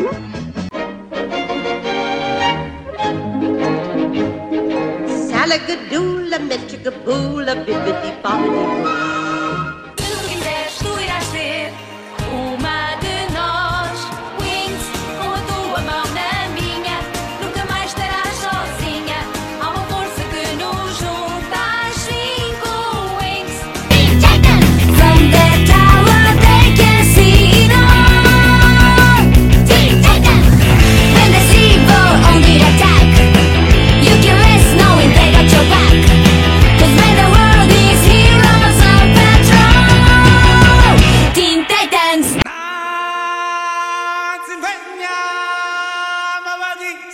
Salagadoola, 5.29 6.37
metricaboola, 6.49 7.53
bibbidi 7.65 8.11
bobbidi 8.23 8.73
boo. 8.83 9.26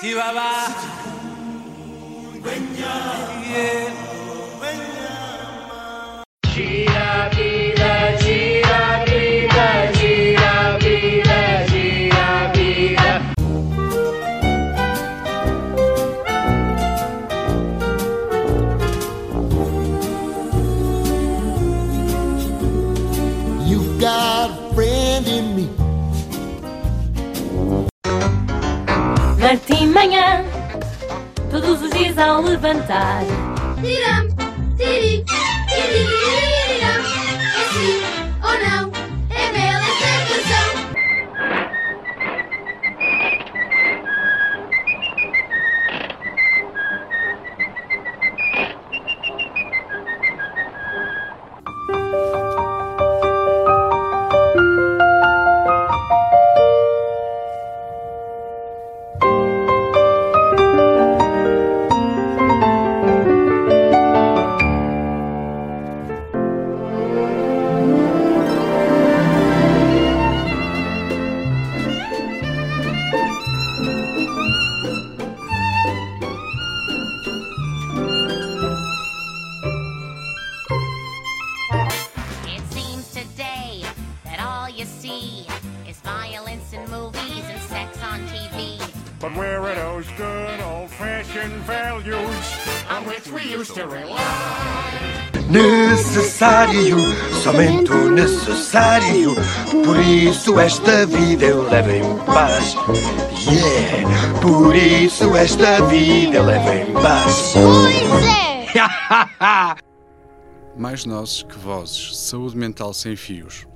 Si 0.04 0.12
va 0.14 0.34
va. 0.36 0.52
Manhã, 30.04 30.44
todos 31.50 31.82
os 31.82 31.90
dias 31.92 32.18
ao 32.18 32.42
levantar. 32.42 33.22
Tiram, 33.82 34.23
necessário. 98.74 99.36
Por 99.70 100.00
isso 100.00 100.60
esta 100.60 101.06
vida 101.06 101.46
eu 101.46 101.70
levo 101.70 101.92
em 101.92 102.26
paz. 102.26 102.76
Yeah, 103.48 104.40
por 104.42 104.76
isso 104.76 105.36
esta 105.36 105.86
vida 105.88 106.38
eu 106.38 106.46
levo 106.46 106.70
em 106.70 106.94
paz. 106.94 107.54
Pois 107.54 108.26
é! 108.26 109.76
Mais 110.76 111.06
nozes 111.06 111.44
que 111.44 111.58
vozes. 111.58 112.18
Saúde 112.18 112.58
mental 112.58 112.94
sem 112.94 113.16
fios. 113.16 113.68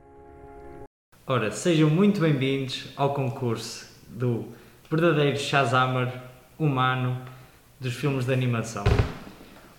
Ora, 1.28 1.52
sejam 1.52 1.90
muito 1.90 2.20
bem-vindos 2.20 2.86
ao 2.96 3.14
concurso 3.14 3.86
do 4.08 4.46
verdadeiro 4.90 5.38
Shazammer 5.38 6.12
humano 6.58 7.22
dos 7.80 7.94
filmes 7.94 8.26
de 8.26 8.34
animação. 8.34 8.86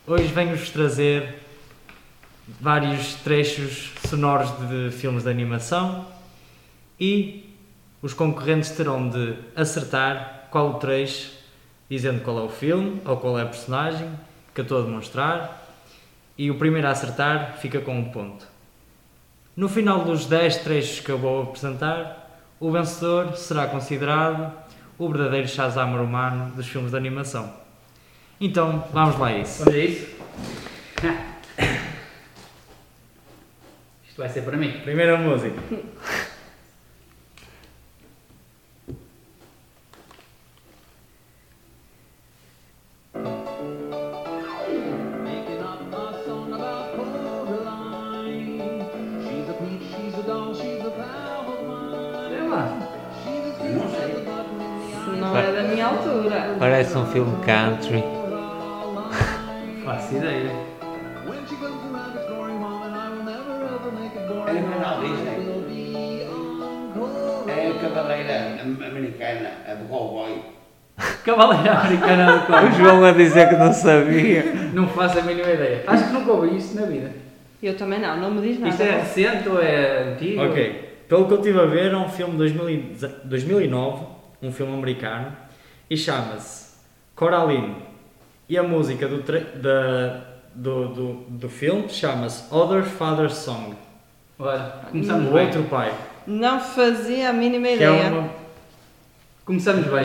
Hoje 0.06 0.26
venho-vos 0.26 0.70
trazer 0.70 1.47
vários 2.60 3.14
trechos 3.16 3.92
sonoros 4.08 4.50
de 4.68 4.90
filmes 4.90 5.24
de 5.24 5.30
animação 5.30 6.06
e 6.98 7.54
os 8.00 8.14
concorrentes 8.14 8.70
terão 8.70 9.08
de 9.08 9.34
acertar 9.54 10.48
qual 10.50 10.70
o 10.70 10.74
trecho, 10.74 11.32
dizendo 11.90 12.22
qual 12.22 12.38
é 12.38 12.42
o 12.42 12.48
filme 12.48 13.00
ou 13.04 13.16
qual 13.16 13.38
é 13.38 13.42
a 13.42 13.46
personagem 13.46 14.10
que 14.54 14.60
eu 14.60 14.62
estou 14.62 14.80
a 14.80 14.84
demonstrar 14.84 15.66
e 16.36 16.50
o 16.50 16.54
primeiro 16.54 16.86
a 16.86 16.92
acertar 16.92 17.58
fica 17.60 17.80
com 17.80 17.98
um 17.98 18.04
ponto. 18.04 18.46
No 19.56 19.68
final 19.68 20.04
dos 20.04 20.26
10 20.26 20.58
trechos 20.58 21.00
que 21.00 21.10
eu 21.10 21.18
vou 21.18 21.42
apresentar, 21.42 22.28
o 22.60 22.70
vencedor 22.70 23.36
será 23.36 23.66
considerado 23.66 24.52
o 24.96 25.08
verdadeiro 25.08 25.48
Shazam 25.48 26.02
humano 26.02 26.52
dos 26.54 26.66
filmes 26.66 26.92
de 26.92 26.96
animação. 26.96 27.52
Então, 28.40 28.84
vamos 28.92 29.18
lá 29.18 29.28
a 29.28 29.38
isso. 29.38 29.64
Vamos 29.64 29.74
a 29.74 29.78
isso? 29.78 30.06
Isto 34.18 34.24
vai 34.24 34.34
ser 34.34 34.42
para 34.42 34.56
mim. 34.56 34.80
Primeira 34.82 35.16
música. 35.16 35.54
Sei 35.70 35.78
lá. 52.48 52.76
Não 53.70 53.88
sei. 53.88 55.20
Não 55.20 55.38
é 55.38 55.52
da 55.52 55.62
minha 55.62 55.86
altura. 55.86 56.56
Parece 56.58 56.98
um 56.98 57.06
filme 57.06 57.36
country. 57.46 58.17
Cavaleira 68.08 68.62
americana, 68.62 69.50
a 69.66 69.74
do 69.74 69.88
cowboy. 69.88 70.42
Cavaleira 71.24 71.78
Americana 71.78 72.32
do 72.32 72.38
O 72.38 72.46
Cowboy. 72.46 72.72
João 72.72 73.04
a 73.04 73.12
dizer 73.12 73.48
que 73.48 73.56
não 73.56 73.72
sabia. 73.72 74.42
Não 74.72 74.88
faço 74.88 75.18
a 75.18 75.22
mínima 75.22 75.48
ideia. 75.48 75.84
Acho 75.86 76.08
que 76.08 76.12
nunca 76.12 76.32
ouvi 76.32 76.56
isso 76.56 76.74
na 76.80 76.86
vida. 76.86 77.12
Eu 77.62 77.76
também 77.76 78.00
não, 78.00 78.16
não 78.16 78.30
me 78.30 78.40
diz 78.40 78.58
nada. 78.58 78.70
Isto 78.70 78.82
é 78.82 78.98
recente 78.98 79.48
ou 79.48 79.60
é 79.60 80.12
antigo? 80.12 80.42
Ok. 80.42 80.88
Pelo 81.08 81.26
que 81.26 81.32
eu 81.32 81.38
estive 81.38 81.60
a 81.60 81.64
ver, 81.64 81.92
é 81.92 81.96
um 81.96 82.08
filme 82.08 82.32
de 82.32 82.38
2010 82.38 83.12
2009, 83.24 84.06
um 84.42 84.52
filme 84.52 84.74
americano, 84.74 85.32
e 85.88 85.96
chama-se 85.96 86.76
Coraline. 87.14 87.76
E 88.48 88.56
a 88.58 88.62
música 88.62 89.08
do, 89.08 89.22
da, 89.22 90.20
do, 90.54 90.88
do, 90.88 91.12
do 91.28 91.48
filme 91.48 91.88
chama-se 91.88 92.52
Other 92.54 92.82
Father's 92.82 93.34
Song. 93.34 93.74
Olha, 94.38 94.72
começamos 94.90 95.30
o 95.30 95.32
bem. 95.32 95.46
outro 95.46 95.62
pai. 95.64 95.92
Não 96.28 96.60
fazia 96.60 97.30
a 97.30 97.32
mínima 97.32 97.68
é 97.68 97.74
ideia. 97.76 98.08
uma. 98.08 98.28
Começamos 99.46 99.86
bem. 99.86 100.04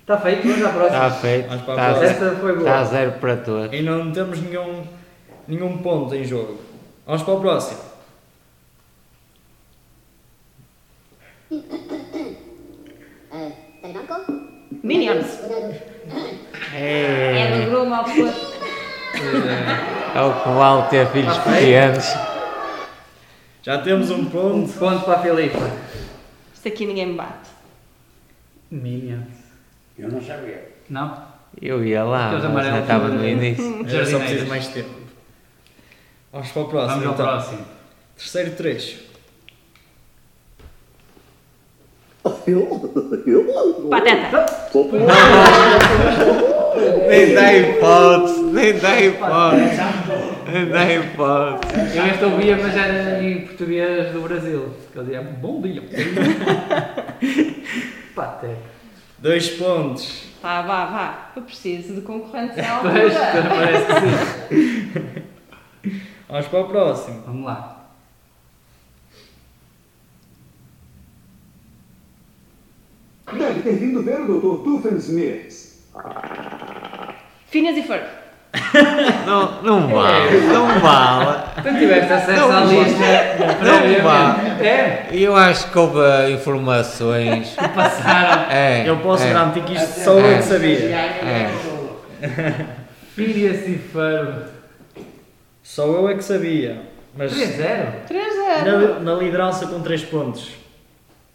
Está 0.00 0.16
feito, 0.22 0.46
vamos 0.46 0.64
à 0.64 0.68
próxima. 0.68 1.06
Está 1.06 1.10
feito. 1.10 1.50
A 1.52 1.56
Está 1.56 1.74
próxima. 1.74 2.04
Esta 2.06 2.30
foi 2.36 2.52
boa. 2.52 2.58
Está 2.68 2.78
a 2.78 2.84
zero 2.84 3.12
para 3.12 3.36
todos. 3.38 3.72
E 3.76 3.82
não 3.82 4.12
temos 4.12 4.40
nenhum, 4.40 4.86
nenhum 5.48 5.78
ponto 5.78 6.14
em 6.14 6.24
jogo. 6.24 6.60
Vamos 7.04 7.22
para 7.24 7.34
o 7.34 7.40
próximo. 7.40 7.80
Minions. 14.82 15.26
É 16.74 17.56
do 17.56 17.62
É, 17.62 17.66
grupo 17.70 17.86
mal 17.86 18.04
pessoa. 18.04 18.32
é 20.14 20.20
o 20.22 20.32
que 20.42 20.48
vale 20.48 20.82
ter 20.90 21.06
filhos 21.08 21.38
pequenos. 21.38 22.33
Já 23.64 23.78
temos 23.78 24.10
um 24.10 24.16
Um 24.20 24.26
ponto. 24.26 24.72
ponto 24.78 25.04
para 25.06 25.14
a 25.14 25.22
Filipa. 25.22 25.58
Isto 26.54 26.68
aqui 26.68 26.84
ninguém 26.84 27.06
me 27.06 27.14
bate. 27.14 27.48
Minions. 28.70 29.24
Eu 29.98 30.10
não 30.10 30.20
sabia. 30.20 30.70
Não? 30.90 31.26
Eu 31.62 31.82
ia 31.82 32.04
lá, 32.04 32.32
mas 32.52 32.66
já 32.66 32.80
estava 32.80 33.08
no 33.08 33.26
início. 33.26 33.86
Era 33.88 34.04
só 34.04 34.18
preciso 34.18 34.46
mais 34.46 34.68
tempo. 34.68 34.90
Vamos 36.30 36.50
para 36.50 36.62
o 36.62 36.68
próximo. 36.68 37.00
Vamos 37.00 37.06
ao 37.06 37.14
então. 37.14 37.26
próximo. 37.26 37.66
Terceiro 38.16 38.50
trecho. 38.54 39.02
Pateta. 43.90 44.46
Nem 47.08 47.34
dá 47.34 47.54
hipótese, 47.54 48.42
nem 48.42 48.78
dá 48.78 49.00
hipótese. 49.00 49.80
Nem 50.52 50.68
dá 50.68 50.92
hipótese. 50.92 51.96
Eu 51.98 52.06
este 52.06 52.24
ouvia, 52.24 52.56
mas 52.56 52.76
era 52.76 53.22
em 53.22 53.40
português 53.46 54.12
do 54.12 54.20
Brasil. 54.22 54.70
Que 54.92 54.98
ele 54.98 55.04
dizia 55.06 55.22
bom 55.22 55.60
dia. 55.60 55.82
Pateta. 58.14 58.56
Dois 59.18 59.50
pontos. 59.50 60.24
Vá, 60.42 60.62
vá, 60.62 60.84
vá. 60.86 61.32
Eu 61.36 61.42
preciso 61.42 61.94
de 61.94 62.00
concorrentes 62.02 62.58
à 62.58 62.80
Pois, 62.82 63.16
altura. 63.16 63.48
parece 63.48 63.86
que 64.48 64.54
sim. 64.54 66.02
Vamos 66.28 66.46
para 66.48 66.60
o 66.60 66.68
próximo. 66.68 67.22
Vamos 67.26 67.46
lá. 67.46 67.70
Deve 73.32 73.62
ter 73.62 73.76
vindo 73.76 74.02
ver 74.02 74.20
o 74.20 74.38
Dr. 74.38 74.62
Tuffensmith. 74.64 75.63
Phineas 77.48 77.76
e 77.76 77.82
Ferb. 77.82 78.04
Não, 79.26 79.62
não 79.62 79.88
vale, 79.88 80.40
não 80.42 80.78
vale. 80.78 81.40
Tu 81.56 81.76
tiveste 81.76 82.12
acesso 82.12 82.40
Não 82.40 82.56
à 82.56 82.60
lista 82.60 83.02
Não 83.64 84.02
vale. 84.04 84.64
É. 84.64 85.06
E 85.10 85.24
eu 85.24 85.34
acho 85.34 85.72
que 85.72 85.78
houve 85.78 85.98
eh, 85.98 86.30
informações. 86.30 87.56
Que 87.58 87.68
passaram. 87.70 88.50
É, 88.52 88.88
Eu 88.88 88.98
posso 88.98 89.24
é. 89.24 89.32
garantir 89.32 89.60
que 89.64 89.74
isto 89.74 90.00
só 90.04 90.12
eu 90.12 90.26
É. 90.26 90.36
que 90.36 90.42
sabia. 90.44 90.78
É. 90.94 91.50
Phineas 93.16 93.66
e 93.66 93.76
Ferb. 93.78 94.44
Só 95.60 95.86
eu 95.86 96.08
é 96.08 96.14
que 96.14 96.22
sabia. 96.22 96.80
Mas 97.16 97.32
3-0. 97.32 97.86
3-0. 98.08 98.64
na, 98.64 99.00
na 99.00 99.14
liderança 99.14 99.66
com 99.66 99.80
3 99.80 100.04
pontos. 100.04 100.50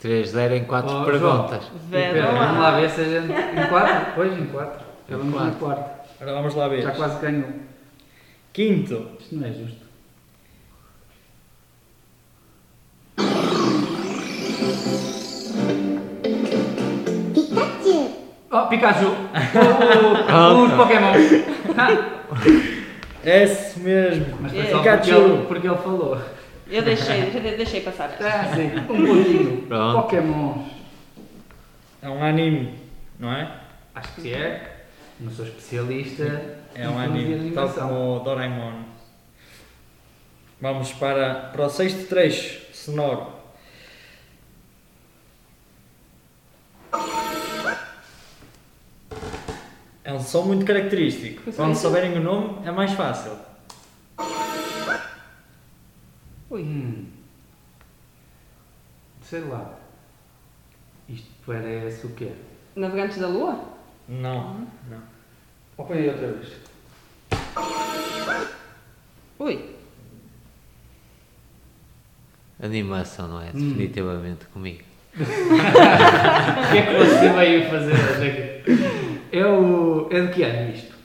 3-0 0.01 0.51
em 0.53 0.63
4 0.65 0.89
Oh, 1.01 1.05
perguntas. 1.05 1.63
Pedro, 1.91 2.21
Vamos 2.27 2.59
lá 2.59 2.71
ver 2.79 2.89
se 2.89 3.01
a 3.01 3.03
gente. 3.03 3.31
Em 3.33 3.67
4? 3.67 4.21
Hoje 4.21 4.41
em 4.41 4.45
4. 4.45 4.85
Já 5.09 5.17
vamos 5.17 5.33
no 5.33 5.37
quatro. 5.39 5.59
quarto. 5.59 5.99
Agora 6.21 6.37
vamos 6.37 6.55
lá 6.55 6.67
ver. 6.67 6.81
Já 6.83 6.91
quase 6.91 7.19
ganhou. 7.21 7.49
Quinto. 8.53 9.07
Isto 9.19 9.35
não 9.35 9.47
é 9.47 9.51
justo. 9.51 9.89
Pikachu. 17.33 18.11
Oh, 18.51 18.67
Pikachu! 18.67 19.15
O, 20.29 20.61
o, 20.61 20.65
os 20.65 20.73
Pokémon! 20.73 21.13
É 23.21 23.43
esse 23.43 23.77
mesmo. 23.81 24.25
Mas 24.39 24.53
foi 24.53 24.63
só 24.67 24.77
porque 24.77 24.89
Pikachu. 24.89 25.11
ele, 25.15 25.45
porque 25.45 25.67
ele 25.67 25.77
falou. 25.77 26.17
Eu 26.69 26.83
deixei, 26.83 27.31
já 27.31 27.39
deixei 27.39 27.81
passar. 27.81 28.15
Ah, 28.21 28.55
sim, 28.55 28.77
um 28.77 28.83
pouquinho. 28.85 29.61
Pronto. 29.63 30.01
Pokémon. 30.03 30.65
É 32.01 32.09
um 32.09 32.23
anime, 32.23 32.75
não 33.17 33.31
é? 33.31 33.51
Acho 33.95 34.13
que 34.13 34.33
é. 34.33 34.85
Não 35.19 35.31
sou 35.31 35.45
especialista. 35.45 36.57
É 36.75 36.87
um 36.87 36.99
anime, 36.99 37.51
tal 37.51 37.69
como 37.69 38.17
o 38.17 38.19
Doraemon. 38.19 38.83
Vamos 40.61 40.91
para, 40.93 41.49
para 41.51 41.65
o 41.65 41.69
sexto 41.69 42.07
trecho 42.07 42.73
sonoro. 42.73 43.39
É 50.03 50.13
um 50.13 50.19
som 50.19 50.43
muito 50.43 50.65
característico. 50.65 51.51
Quando 51.51 51.75
souberem 51.75 52.13
o 52.13 52.21
nome, 52.21 52.67
é 52.67 52.71
mais 52.71 52.93
fácil. 52.93 53.48
Hum. 56.51 57.05
Sei 59.21 59.41
lá. 59.41 59.77
Isto 61.07 61.27
parece 61.45 62.05
o 62.07 62.09
quê? 62.11 62.31
Navegantes 62.75 63.17
da 63.17 63.27
Lua? 63.27 63.63
Não, 64.07 64.67
não. 64.89 65.01
Ou 65.77 65.85
põe 65.85 65.97
aí 65.99 66.09
outra 66.09 66.31
vez. 66.31 66.53
Ui. 69.39 69.75
Animação 72.61 73.27
não 73.27 73.41
é 73.41 73.51
definitivamente 73.51 74.45
comigo. 74.47 74.83
O 75.19 76.71
que 76.71 76.77
é 76.77 76.85
que 76.85 76.93
você 76.97 77.29
veio 77.29 77.69
fazer 77.69 77.93
hoje 77.93 78.29
aqui? 78.29 79.21
É, 79.31 79.45
o... 79.45 80.07
é 80.11 80.21
de 80.21 80.33
que 80.33 80.43
ano 80.43 80.71
isto? 80.73 80.95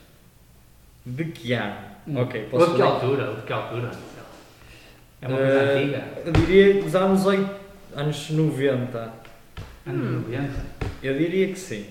De 1.05 1.25
que 1.25 1.53
ano? 1.53 1.75
Hum. 2.07 2.17
Ok, 2.21 2.47
posso 2.51 2.65
Ou 2.65 2.69
de 2.71 2.75
que 2.75 2.81
fazer? 2.87 2.93
altura? 3.05 3.29
Ou 3.31 3.35
de 3.37 3.41
que 3.41 3.53
altura? 3.53 3.91
É 5.21 5.27
uma 5.27 5.37
coisa 5.37 5.51
Eh, 5.53 5.77
antiga? 5.83 6.03
Eu 6.25 6.31
diria 6.33 6.83
dos 6.83 6.95
anos, 6.95 7.25
oit- 7.25 7.49
anos 7.95 8.29
90. 8.29 9.13
Anos 9.87 10.11
90? 10.27 10.51
Eu 11.01 11.17
diria 11.17 11.47
que 11.47 11.59
sim. 11.59 11.87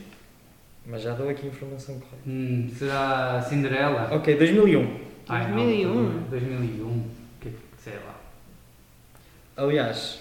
Mas 0.87 1.03
já 1.03 1.15
dou 1.15 1.29
aqui 1.31 1.47
a 1.47 1.49
informação 1.51 1.95
correta. 1.99 2.19
Hum, 2.27 2.69
será 2.77 3.41
Cinderela? 3.43 4.09
Ok, 4.15 4.37
2001. 4.37 5.01
Ai, 5.29 5.49
não, 5.49 5.57
2001. 5.57 6.23
2001. 6.31 7.05
Que, 7.41 7.53
sei 7.79 7.95
lá. 7.95 8.15
Aliás, 9.57 10.21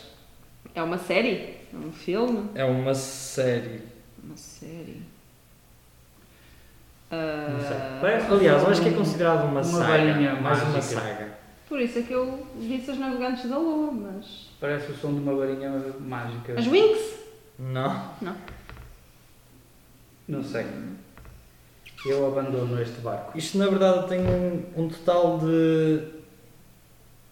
É 0.73 0.81
uma 0.81 0.97
série? 0.97 1.57
Um 1.73 1.91
filme? 1.91 2.49
é 2.55 2.63
uma 2.63 2.93
série. 2.95 3.81
Uma 4.23 4.37
série. 4.37 5.01
Não 7.11 7.59
sei. 7.59 7.77
Ah, 7.77 8.27
aliás, 8.31 8.63
eu 8.63 8.69
acho 8.69 8.81
que 8.81 8.89
é 8.89 8.93
considerado 8.93 9.41
uma, 9.43 9.61
Uma 9.61 9.63
saga. 9.63 10.35
mais 10.41 10.63
uma 10.63 10.81
saga. 10.81 11.42
Por 11.73 11.81
isso 11.81 11.97
é 11.97 12.01
que 12.03 12.13
eu 12.13 12.45
disse 12.59 12.91
os 12.91 12.99
Navegantes 12.99 13.49
da 13.49 13.57
Lua, 13.57 13.91
mas. 13.91 14.47
Parece 14.59 14.91
o 14.91 14.95
som 14.95 15.11
de 15.11 15.21
uma 15.21 15.33
varinha 15.33 15.71
mágica. 15.99 16.53
As 16.53 16.67
Winx? 16.67 17.15
Não. 17.57 18.11
Não. 18.21 18.35
Não 20.27 20.43
sei. 20.43 20.67
Eu 22.05 22.27
abandono 22.27 22.79
este 22.79 23.01
barco. 23.01 23.35
Isto 23.35 23.57
na 23.57 23.65
verdade 23.65 24.07
tem 24.07 24.19
um, 24.19 24.83
um 24.83 24.87
total 24.87 25.39
de. 25.39 26.09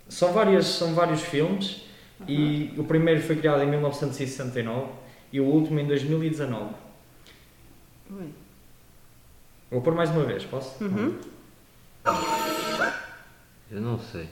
São, 0.09 0.33
várias, 0.33 0.65
são 0.65 0.95
vários 0.95 1.21
filmes 1.21 1.83
e 2.27 2.73
o 2.79 2.83
primeiro 2.83 3.21
foi 3.21 3.35
criado 3.35 3.61
em 3.61 3.69
1969 3.69 4.87
e 5.31 5.39
o 5.39 5.45
último 5.45 5.79
em 5.79 5.85
2019. 5.85 6.73
Ui. 8.09 8.29
Vou 9.69 9.81
pôr 9.81 9.93
mais 9.93 10.09
uma 10.09 10.23
vez, 10.23 10.43
posso? 10.45 10.83
Uhum. 10.83 11.19
Eu 13.71 13.81
não 13.81 13.97
sei. 13.97 14.27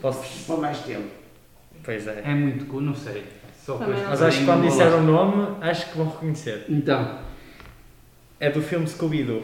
Posso? 0.00 0.44
Por 0.46 0.60
mais 0.60 0.78
tempo. 0.80 1.08
Pois 1.84 2.06
é. 2.06 2.22
É 2.24 2.34
muito 2.34 2.64
cool, 2.66 2.80
não 2.80 2.94
sei. 2.94 3.24
Só 3.64 3.76
Também 3.76 4.00
não 4.00 4.10
Mas 4.10 4.22
acho 4.22 4.38
que 4.38 4.44
quando 4.44 4.62
disser 4.62 4.94
o 4.94 5.02
nome, 5.02 5.56
acho 5.60 5.90
que 5.90 5.98
vão 5.98 6.08
reconhecer. 6.08 6.64
Então. 6.68 7.18
É 8.40 8.50
do 8.50 8.62
filme 8.62 8.86
Scooby-Doo. 8.86 9.42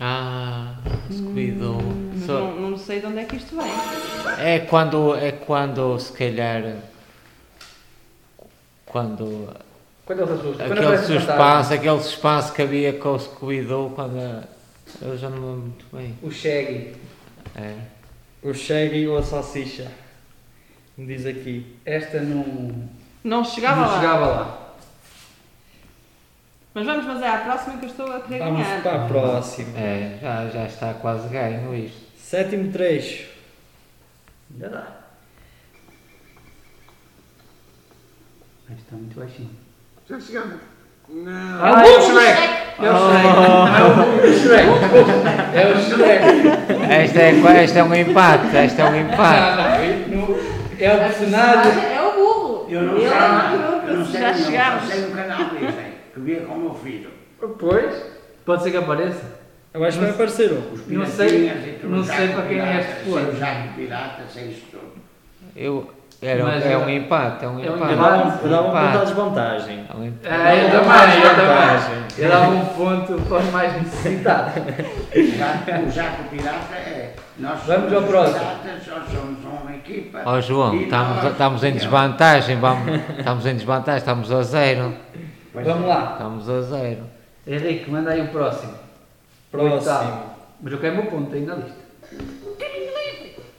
Ah, 0.00 0.76
Scooby-Doo. 1.10 1.78
Só- 2.26 2.40
não, 2.40 2.70
não 2.70 2.76
sei 2.78 3.00
de 3.00 3.06
onde 3.06 3.18
é 3.18 3.24
que 3.24 3.36
isto 3.36 3.56
vem. 3.56 3.70
É 4.38 4.58
quando, 4.60 5.14
é 5.14 5.32
quando 5.32 5.98
se 5.98 6.12
calhar. 6.12 6.76
Quando. 8.86 9.48
Quando 10.04 10.22
ele 10.22 10.32
assusta. 10.32 10.64
Quando 10.64 10.72
Aquele 10.72 10.86
aparece 10.86 11.12
o 11.12 11.20
suspense, 11.20 11.74
aquele 11.74 12.02
suspense 12.02 12.52
que 12.52 12.62
havia 12.62 12.92
com 12.92 13.08
o 13.14 13.18
Scooby-Doo 13.18 13.90
quando. 13.90 14.44
Eu 15.00 15.16
já 15.16 15.28
não 15.30 15.38
me 15.38 15.46
lembro 15.46 15.60
muito 15.62 15.86
bem. 15.92 16.14
O 16.22 16.30
Shaggy. 16.30 16.94
É. 17.56 17.74
O 18.44 18.52
Shaggy 18.52 19.08
ou 19.08 19.18
a 19.18 19.22
Salsicha. 19.22 19.90
Me 20.96 21.06
diz 21.06 21.26
aqui. 21.26 21.76
Esta 21.84 22.20
não. 22.20 22.88
Não 23.24 23.44
chegava 23.44 23.80
não 23.80 23.88
lá. 23.88 23.96
chegava 24.00 24.26
lá. 24.26 24.74
Mas 26.74 26.86
vamos 26.86 27.06
fazer 27.06 27.24
à 27.24 27.38
próxima 27.38 27.78
que 27.78 27.84
eu 27.86 27.88
estou 27.90 28.12
a 28.12 28.20
querer 28.20 28.40
Vamos 28.40 28.60
ganhar. 28.66 28.82
para 28.82 29.04
a 29.04 29.08
próxima. 29.08 29.78
É, 29.78 30.18
já, 30.20 30.48
já 30.50 30.66
está 30.66 30.94
quase 30.94 31.28
ganho 31.28 31.74
isto. 31.74 32.02
Sétimo 32.18 32.70
trecho. 32.72 33.28
Ainda 34.52 34.68
dá. 34.68 35.00
Mas 38.68 38.78
está 38.78 38.96
muito 38.96 39.18
baixinho. 39.18 39.50
Já 40.08 40.20
chegamos. 40.20 40.60
Não. 41.08 41.64
Ah, 41.64 41.86
é 41.86 41.98
o 41.98 42.00
Shrek! 42.02 42.42
É 42.80 42.90
o 42.90 42.96
Shrek! 42.98 43.26
É 43.76 44.26
o 44.26 44.32
Shrek! 44.38 44.68
É 45.54 45.72
o 45.72 45.78
Shrek! 45.80 46.92
Esta 46.92 47.20
é, 47.20 47.62
esta 47.64 47.78
é 47.78 47.84
um 47.84 47.94
empate, 47.94 48.56
esta 48.56 48.82
é 48.82 48.84
um 48.84 48.96
empate. 49.00 50.10
Não, 50.10 50.18
não, 50.18 50.28
não. 50.28 50.38
É 50.80 50.92
o 50.94 50.98
personagem. 50.98 51.94
É 51.94 52.00
o 52.02 52.12
burro. 52.12 52.66
Eu 52.68 52.82
não 52.82 52.96
sei, 52.98 53.06
é 53.06 53.10
não. 53.10 53.84
o 53.84 53.88
Eu 53.88 53.96
não 53.98 54.04
sei, 54.06 54.20
Já 54.20 54.32
não. 54.32 54.38
chegámos. 54.38 54.82
Eu 54.84 54.90
sei 54.90 55.00
no 55.02 55.10
canal 55.16 55.38
Disney, 55.50 55.92
que 56.14 56.20
via 56.20 56.40
com 56.40 56.54
o 56.54 56.58
meu 56.60 56.74
filho. 56.74 57.10
Pois, 57.58 57.94
pode 58.44 58.62
ser 58.62 58.70
que 58.70 58.76
apareça. 58.78 59.44
Eu 59.72 59.84
acho 59.84 59.98
que 59.98 60.04
vai 60.04 60.14
aparecer 60.14 60.52
um. 60.52 60.72
Os 60.72 60.86
Não 60.88 61.06
sei- 61.06 61.52
não 61.82 62.04
sei 62.04 62.28
para 62.28 62.42
quem 62.42 62.60
é 62.60 62.80
este 62.80 63.10
plano. 63.10 63.26
Sem 63.26 63.36
o 63.36 63.38
Jaco 63.40 63.68
Pirata, 63.76 64.22
sem 64.32 64.50
isso 64.50 64.62
tudo. 64.70 64.92
Eu, 65.56 65.90
era, 66.26 66.44
Mas 66.44 66.64
é 66.66 66.74
eu- 66.74 66.80
um 66.80 66.88
empate, 66.90 67.44
é 67.44 67.48
um 67.48 67.58
é 67.58 67.66
empate. 67.66 67.92
Eu 67.92 67.96
dava, 67.98 68.40
eu 68.42 68.50
dava 68.50 68.62
um 68.68 68.70
ponto 68.70 68.98
à 68.98 69.04
desvantagem. 69.04 69.84
É 69.88 69.96
um. 69.96 70.12
Ah, 70.24 70.54
eu 70.54 70.70
também, 70.70 71.22
eu 71.22 71.34
também. 71.34 72.04
Eu 72.18 72.28
dava 72.28 72.50
um 72.50 72.64
ponto 72.66 73.22
para 73.28 73.38
os 73.38 73.50
mais 73.50 73.72
necessitados. 73.82 74.52
O 74.56 75.36
Jaco- 75.38 75.86
O 75.86 75.90
Jaco 75.90 76.24
Pirata 76.30 76.74
é. 76.74 77.14
Nós 77.36 77.60
Vamos 77.66 77.90
somos 77.90 77.92
ao 77.94 78.02
próximo. 78.08 78.38
piratas, 78.38 78.86
nós 78.86 79.04
somos 79.10 79.44
uma 79.44 79.74
equipa. 79.74 80.22
Ó 80.24 80.40
João, 80.40 80.74
e 80.76 80.84
estamos, 80.84 81.16
nós- 81.22 81.32
estamos 81.32 81.64
em 81.64 81.72
desvantagem, 81.72 82.56
vamos, 82.60 83.00
estamos 83.18 83.46
em 83.46 83.54
desvantagem, 83.56 83.98
estamos 83.98 84.30
a 84.32 84.42
zero. 84.42 84.94
Pois 85.52 85.66
Vamos 85.66 85.84
é. 85.84 85.88
lá. 85.88 86.10
Estamos 86.12 86.48
a 86.48 86.60
zero. 86.62 87.02
Henrique, 87.46 87.90
manda 87.90 88.10
aí 88.12 88.20
o 88.22 88.28
próximo. 88.28 88.72
O 88.72 89.50
Próximo. 89.50 89.74
oitavo. 89.74 90.22
Mas 90.62 90.72
eu 90.72 90.78
quero 90.78 90.94
o 90.94 90.96
meu 91.02 91.06
ponto 91.10 91.34
aí 91.34 91.40
na 91.44 91.54
lista. 91.56 91.84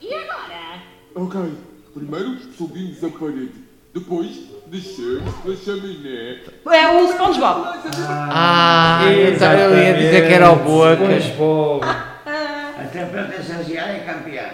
E 0.01 0.13
agora? 0.13 0.81
Ok, 1.15 1.53
primeiro 1.95 2.37
subimos 2.57 3.03
a 3.03 3.09
parede. 3.09 3.51
Depois 3.93 4.29
descemos 4.67 5.33
pela 5.41 5.55
chaminé. 5.55 6.39
É 6.69 6.87
o 6.91 7.07
SpongeBob. 7.07 7.65
Ah, 8.09 8.99
então 9.05 9.51
eu 9.53 9.77
ia 9.77 9.93
dizer 9.93 10.27
que 10.27 10.33
era 10.33 10.51
o 10.51 10.57
Boca. 10.57 10.95
SpongeBob. 11.19 11.85
Até 11.85 13.05
para 13.05 13.35
estagiar 13.39 13.89
é 13.89 13.99
campeão. 13.99 14.49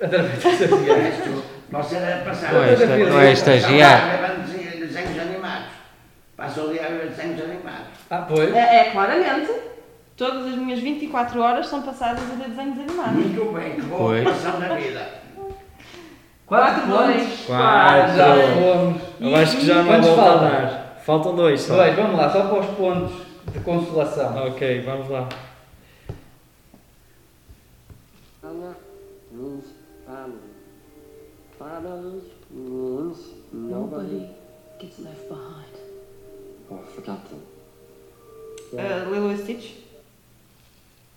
Através 0.00 0.42
dessa 0.42 0.76
viagem. 0.76 1.02
Resto, 1.02 1.42
Você 1.70 1.96
deve 1.96 2.24
passar. 2.24 2.52
Não 2.52 2.62
é 2.62 2.72
esta- 2.72 2.96
não 2.96 3.20
é 3.20 3.32
estagiário. 3.32 4.22
Levando 4.22 4.78
desenhos 4.78 5.18
animados. 5.20 5.66
Passa 6.36 6.62
o 6.62 6.72
dia 6.72 6.86
a 6.86 6.88
ver 6.90 7.08
desenhos 7.08 7.40
animados. 7.42 7.86
Ah, 8.10 8.18
pois. 8.28 8.54
É, 8.54 8.76
é 8.76 8.90
claramente. 8.92 9.50
Todas 10.16 10.46
as 10.46 10.54
minhas 10.54 10.78
24 10.78 11.40
horas 11.40 11.66
são 11.66 11.82
passadas 11.82 12.22
a 12.22 12.34
ver 12.36 12.48
desenhos 12.50 12.78
animados. 12.78 13.12
Muito 13.14 13.52
bem, 13.52 13.74
que 13.74 13.82
boa 13.82 13.98
Pois. 14.22 14.42
da 14.42 14.74
vida. 14.76 15.23
Quatro, 16.46 16.86
dois. 16.88 17.46
Ah, 17.50 18.06
já 18.14 18.34
fomos. 18.54 19.02
Eu 19.20 19.36
acho 19.36 19.56
que 19.56 19.66
já 19.66 19.82
não 19.82 20.02
volta 20.02 20.46
a 20.46 20.98
faltam? 20.98 21.36
dois 21.36 21.60
só. 21.60 21.76
Dois, 21.76 21.96
vamos 21.96 22.16
lá, 22.16 22.30
só 22.30 22.42
para 22.42 22.60
os 22.60 22.66
pontos 22.76 23.12
de 23.52 23.60
consolação. 23.60 24.46
Ok, 24.46 24.82
vamos 24.82 25.08
lá. 25.08 25.28
Anna 28.42 28.76
means 29.32 29.64
family. 30.06 30.54
Fathers 31.58 32.24
means 32.50 33.18
nobody 33.52 34.28
gets 34.80 34.98
left 34.98 35.28
behind. 35.28 35.74
or 36.70 36.78
forgotten. 36.94 37.38
Uh, 38.72 39.10
Lilo 39.12 39.32
e 39.32 39.38
Stitch? 39.38 39.72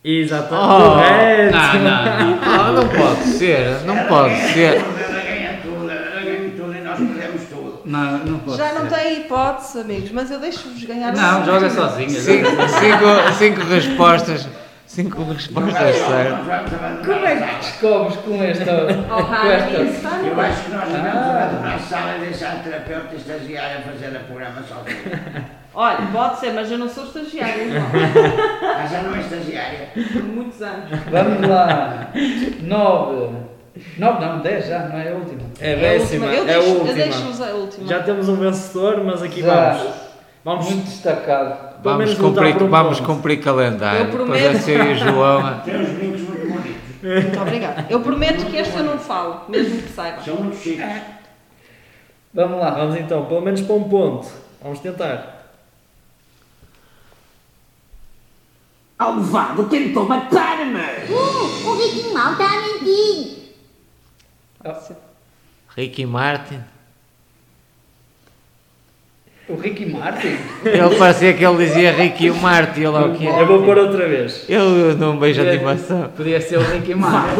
Exato. 0.04 0.54
Oh, 0.54 0.96
não, 1.52 1.74
não, 1.84 2.42
não, 2.74 2.74
não 2.84 2.90
pode 2.90 3.24
ser, 3.30 3.84
não 3.86 4.06
pode 4.08 4.36
ser. 4.54 4.76
Ela 4.76 5.22
ganha 5.24 5.60
tudo, 5.62 5.90
ela 5.90 6.22
ganha 6.22 6.52
tudo 6.52 6.74
e 6.76 6.82
nós 6.82 6.98
perdemos 6.98 7.44
tudo. 7.50 7.77
Não, 7.88 8.18
não 8.20 8.40
pode 8.40 8.58
Já 8.58 8.70
ser. 8.70 8.80
não 8.80 8.88
tem 8.88 9.22
hipótese, 9.22 9.80
amigos, 9.80 10.12
mas 10.12 10.30
eu 10.30 10.40
deixo-vos 10.40 10.84
ganhar 10.84 11.14
Não, 11.14 11.46
joga 11.46 11.70
sozinha. 11.70 12.10
Cinco, 12.10 12.50
cinco, 12.50 13.34
cinco 13.38 13.62
respostas, 13.62 14.48
cinco 14.86 15.24
respostas 15.24 15.96
certas. 15.96 17.06
Como 17.06 17.26
é 17.26 17.36
que 17.36 17.56
descobres 17.56 18.16
com 18.18 18.44
esta. 18.44 18.72
Oh, 19.10 19.24
com 19.24 19.48
esta... 19.48 20.10
Eu 20.28 20.42
acho 20.42 20.64
que 20.64 20.72
nós 20.72 20.90
devemos 20.90 21.16
Ah. 21.16 21.74
a 21.76 21.80
sala 21.80 22.18
e 22.18 22.20
deixar 22.22 22.52
a 22.52 22.56
terapeuta 22.58 23.14
e 23.14 23.18
estagiária 23.18 23.82
fazer 23.82 24.16
a 24.18 24.20
programa 24.20 24.62
sozinha. 24.64 25.46
Olha, 25.74 25.98
pode 26.12 26.40
ser, 26.40 26.54
mas 26.54 26.72
eu 26.72 26.78
não 26.80 26.90
sou 26.90 27.04
estagiária, 27.06 27.62
irmão. 27.62 27.88
Mas 28.62 28.92
já 28.92 29.02
não 29.04 29.16
é 29.16 29.20
estagiária. 29.22 29.90
Por 29.94 30.24
muitos 30.24 30.62
anos. 30.62 30.90
Vamos 31.12 31.48
lá. 31.48 32.08
Nove. 32.64 33.36
Nove 33.98 34.26
não, 34.26 34.40
dez 34.42 34.68
já, 34.68 34.80
não 34.88 34.98
é 35.00 35.12
a 35.12 35.16
última. 35.16 35.42
É 35.60 35.68
a 35.68 35.70
É 35.70 35.74
a 35.74 35.78
décima, 36.00 36.26
última. 36.28 36.44
Eu 36.44 36.48
é 36.50 36.56
a 36.56 36.60
última. 36.60 36.94
deixo-vos 36.94 37.42
a 37.42 37.46
última. 37.54 37.88
Já 37.88 38.04
temos 38.04 38.30
um 38.30 38.36
vencedor, 38.36 39.04
mas 39.04 39.22
aqui 39.24 39.42
Já. 39.42 39.72
vamos. 39.74 39.94
Vamos. 40.44 40.66
Muito 40.70 40.86
destacado. 40.86 41.82
Pelo 41.82 41.98
Vamos 41.98 42.14
cumprir, 42.16 42.56
um 42.64 42.70
vamos 42.70 43.00
ponto. 43.00 43.14
cumprir 43.16 43.38
calendário. 43.42 44.06
Eu 44.06 44.08
prometo. 44.12 44.42
Depois 44.42 44.68
e 44.68 44.76
o 44.76 44.96
João. 44.96 45.60
Tem 45.66 45.76
uns 45.82 45.90
brincos 45.90 46.22
muito 46.22 46.48
bonitos. 46.48 47.24
Muito 47.24 47.42
obrigada. 47.42 47.86
Eu 47.90 48.00
prometo 48.00 48.46
que 48.46 48.56
este 48.58 48.78
eu 48.78 48.84
não 48.84 48.98
falo, 48.98 49.42
mesmo 49.50 49.82
que 49.82 49.90
saiba. 49.90 50.22
São 50.24 50.36
muito 50.38 50.56
chiques. 50.58 50.86
Vamos 52.34 52.60
lá. 52.60 52.72
Vamos 52.72 52.96
então, 52.98 53.26
pelo 53.26 53.42
menos 53.42 53.62
para 53.62 53.76
um 53.76 53.84
ponto. 53.84 54.28
Vamos 54.62 54.80
tentar. 54.80 55.36
Alvado 59.00 59.66
tentou 59.66 60.08
matar-me! 60.08 60.80
Uh, 61.14 61.70
o 61.70 61.78
Riquinho 61.78 62.14
Mau 62.16 62.32
está 62.32 62.46
a 62.46 62.62
mentir. 62.62 63.37
Ricky 65.76 66.06
Martin. 66.06 66.60
O 69.50 69.56
Ricky 69.56 69.86
Martin? 69.86 70.38
Ele 70.66 70.96
parecia 70.98 71.34
que 71.34 71.46
ele 71.46 71.66
dizia 71.66 71.92
Ricky 71.94 72.32
Martin, 72.32 72.82
ele 72.82 72.98
é 72.98 73.00
o 73.00 73.14
que 73.16 73.28
é. 73.28 73.42
Eu 73.42 73.48
vou 73.48 73.64
pôr 73.64 73.78
outra 73.78 74.08
vez. 74.08 74.44
Eu 74.50 74.98
não 74.98 75.18
vejo 75.20 75.42
animação. 75.42 76.10
Podia 76.16 76.42
ser 76.42 76.58
o 76.58 76.62
Ricky 76.62 76.94
Martin. 76.94 77.40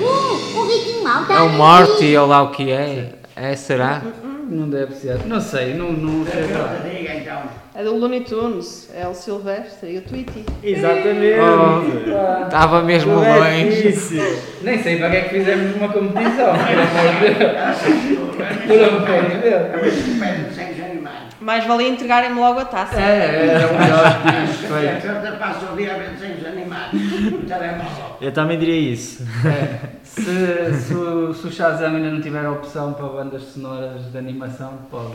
Uh, 0.00 0.98
o 0.98 1.04
Mau 1.04 1.22
está 1.22 1.34
É 1.34 1.40
o 1.40 1.44
mentir. 1.44 1.58
Morty, 1.58 2.04
ele 2.04 2.18
lá 2.18 2.42
o 2.42 2.50
que 2.50 2.70
é. 2.72 3.12
É, 3.36 3.54
será? 3.54 4.02
Não 4.48 4.68
deve 4.68 4.94
ser. 4.94 5.18
Não 5.26 5.40
sei, 5.40 5.74
não, 5.74 5.92
não 5.92 6.24
sei. 6.24 6.42
Diga 6.90 7.14
então. 7.14 7.42
É 7.74 7.84
do 7.84 7.94
Looney 7.94 8.20
Tunes, 8.20 8.88
é 8.94 9.06
o 9.06 9.14
Silvestre 9.14 9.92
e 9.92 9.98
o 9.98 10.02
Tweety. 10.02 10.44
Exatamente. 10.62 11.38
Oh, 11.38 12.44
Estava 12.44 12.82
mesmo 12.82 13.14
longe. 13.14 13.30
Corretíssimo. 13.30 14.22
Nem 14.62 14.82
sei 14.82 14.96
para 14.96 15.10
que 15.10 15.16
é 15.16 15.20
que 15.20 15.28
fizemos 15.28 15.76
uma 15.76 15.88
competição, 15.92 16.54
pelo 16.56 16.80
amor 16.82 17.20
de 17.20 17.34
Deus. 17.34 18.66
Pelo 18.66 18.84
amor 18.84 19.30
de 19.30 19.36
Deus. 19.38 20.98
Mais 21.40 21.64
valia 21.64 21.88
entregarem-me 21.88 22.40
logo 22.40 22.58
a 22.60 22.64
taça. 22.64 23.00
É, 23.00 23.46
era 23.54 23.68
o 23.68 23.78
melhor. 23.78 24.47
A 24.74 25.00
terapeuta 25.00 25.32
passa 25.38 25.72
o 25.72 25.76
dia 25.76 25.94
a 25.94 25.98
ver 25.98 26.10
desenhos 26.10 26.46
animados. 26.46 27.00
No 27.00 27.38
telemóvel. 27.42 28.16
Eu 28.20 28.32
também 28.32 28.58
diria 28.58 28.92
isso. 28.92 29.24
Se, 30.02 30.74
se, 30.80 30.94
o- 30.94 31.32
se 31.34 31.46
o 31.46 31.52
Shazam 31.52 31.94
ainda 31.94 32.10
não 32.10 32.20
tiver 32.20 32.48
opção 32.48 32.92
para 32.94 33.06
bandas 33.06 33.42
sonoras 33.42 34.10
de 34.10 34.18
animação, 34.18 34.72
pode 34.90 35.12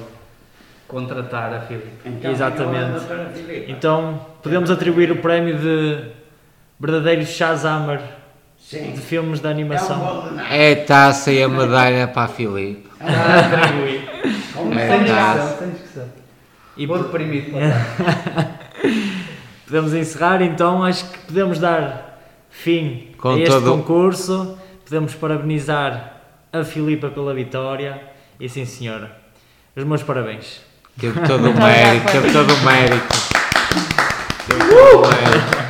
contratar 0.88 1.52
a 1.54 1.60
Philip. 1.62 1.88
Então, 2.06 2.32
Exatamente. 2.32 3.04
eu. 3.50 3.66
Então, 3.70 4.26
podemos 4.42 4.70
atribuir 4.72 5.12
o 5.12 5.18
prémio 5.18 5.58
de 5.58 6.06
verdadeiro 6.80 7.26
Shazammer 7.26 8.00
Sim. 8.58 8.92
de 8.94 9.02
filmes 9.02 9.40
de 9.42 9.48
É 9.48 9.50
animação. 9.52 10.30
É 10.50 10.72
a 10.74 10.86
taça 10.86 11.32
e 11.32 11.42
a 11.44 11.50
medalha 11.50 12.08
para 12.08 12.24
a 12.24 12.28
Filipe. 12.28 12.88
Atribuir. 13.02 14.10
Com 14.54 14.72
É 14.74 15.04
taça. 15.06 15.66
discussão. 15.66 16.06
E 16.78 16.86
Vou 16.86 17.02
deprimido. 17.04 17.52
podemos 19.66 19.94
encerrar 19.94 20.42
então, 20.42 20.84
acho 20.84 21.06
que 21.10 21.18
podemos 21.20 21.60
dar 21.60 22.20
fim 22.50 23.10
Com 23.18 23.30
a 23.32 23.40
este 23.40 23.50
todo- 23.50 23.72
concurso. 23.72 24.58
Podemos 24.86 25.16
parabenizar 25.16 26.18
a 26.52 26.64
Filipa 26.64 27.10
pela 27.10 27.34
vitória 27.34 28.00
e 28.40 28.48
sim 28.50 28.66
senhora. 28.66 29.12
Os 29.76 29.84
meus 29.84 30.04
parabéns. 30.04 30.62
Teve 31.00 31.20
todo 31.22 31.50
o 31.50 31.54
mérito, 31.54 32.12
teve 32.12 32.32
todo 32.32 32.54
o 32.54 32.62
mérito. 32.64 33.08
Teve 34.48 34.60
todo 34.70 34.98
o 34.98 35.08
mérito. 35.08 35.63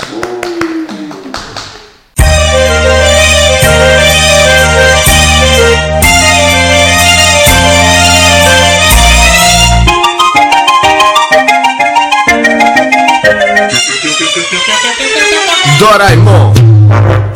Doraemon. 15.83 16.53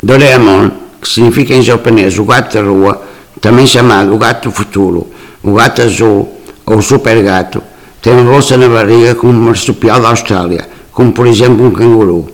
Doraemon, 0.02 0.72
que 1.02 1.10
significa 1.10 1.54
em 1.54 1.62
japonês 1.62 2.18
o 2.18 2.24
gato 2.24 2.54
da 2.54 2.64
rua, 2.64 3.02
também 3.42 3.68
chamado 3.68 4.16
o 4.16 4.18
gato 4.18 4.48
do 4.48 4.56
futuro, 4.56 5.06
o 5.44 5.54
gato 5.54 5.82
azul 5.82 6.34
ou 6.66 6.82
super 6.82 7.22
gato, 7.22 7.62
tem 8.02 8.14
uma 8.14 8.32
bolsa 8.32 8.56
na 8.56 8.70
barriga 8.70 9.16
como 9.16 9.34
um 9.34 9.42
marsupial 9.44 10.00
da 10.00 10.08
Austrália, 10.08 10.66
como 10.94 11.12
por 11.12 11.28
exemplo 11.28 11.66
um 11.66 11.72
canguru. 11.72 12.30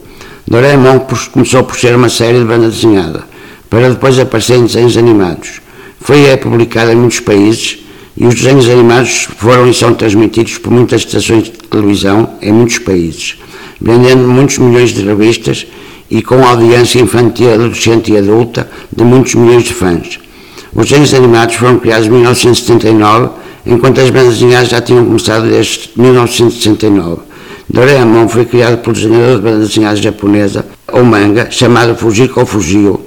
Doraemon 0.48 1.00
começou 1.32 1.64
por 1.64 1.76
ser 1.80 1.96
uma 1.96 2.10
série 2.10 2.38
de 2.38 2.46
banda 2.46 2.70
desenhada, 2.70 3.24
para 3.68 3.90
depois 3.90 4.20
aparecer 4.20 4.58
em 4.58 4.68
desenhos 4.68 4.96
animados. 4.96 5.62
Foi 6.00 6.26
é, 6.26 6.38
publicada 6.38 6.94
em 6.94 6.96
muitos 6.96 7.22
países 7.22 7.80
e 8.16 8.28
os 8.28 8.36
desenhos 8.36 8.70
animados 8.70 9.28
foram 9.36 9.68
e 9.68 9.74
são 9.74 9.96
transmitidos 9.96 10.60
por 10.60 10.72
muitas 10.72 11.02
estações 11.02 11.46
de 11.46 11.52
televisão 11.54 12.36
em 12.40 12.52
muitos 12.52 12.78
países, 12.78 13.40
vendendo 13.82 14.28
muitos 14.28 14.60
milhões 14.60 14.92
de 14.92 15.02
revistas 15.02 15.66
e 16.10 16.22
com 16.22 16.46
audiência 16.46 17.00
infantil, 17.00 17.54
adolescente 17.54 18.12
e 18.12 18.18
adulta 18.18 18.70
de 18.96 19.04
muitos 19.04 19.36
milhões 19.36 19.64
de 19.64 19.74
fãs. 19.74 20.20
Os 20.76 20.88
desenhos 20.88 21.14
animados 21.14 21.56
foram 21.56 21.78
criados 21.80 22.08
em 22.08 22.12
1979, 22.12 23.30
enquanto 23.66 24.02
as 24.02 24.10
bandas 24.10 24.40
desenhadas 24.40 24.70
já 24.70 24.82
tinham 24.82 25.06
começado 25.06 25.48
desde 25.48 25.92
1969. 25.96 27.22
Doraemon 27.70 28.28
foi 28.28 28.46
criado 28.46 28.80
pelo 28.80 28.96
desenhador 28.96 29.38
de 29.38 29.42
bandas 29.44 29.68
desenhadas 29.70 30.00
japonesa, 30.00 30.66
ou 30.92 31.04
manga, 31.04 31.50
chamado 31.50 31.96
Fujiko 31.96 32.46
Fujio. 32.46 33.00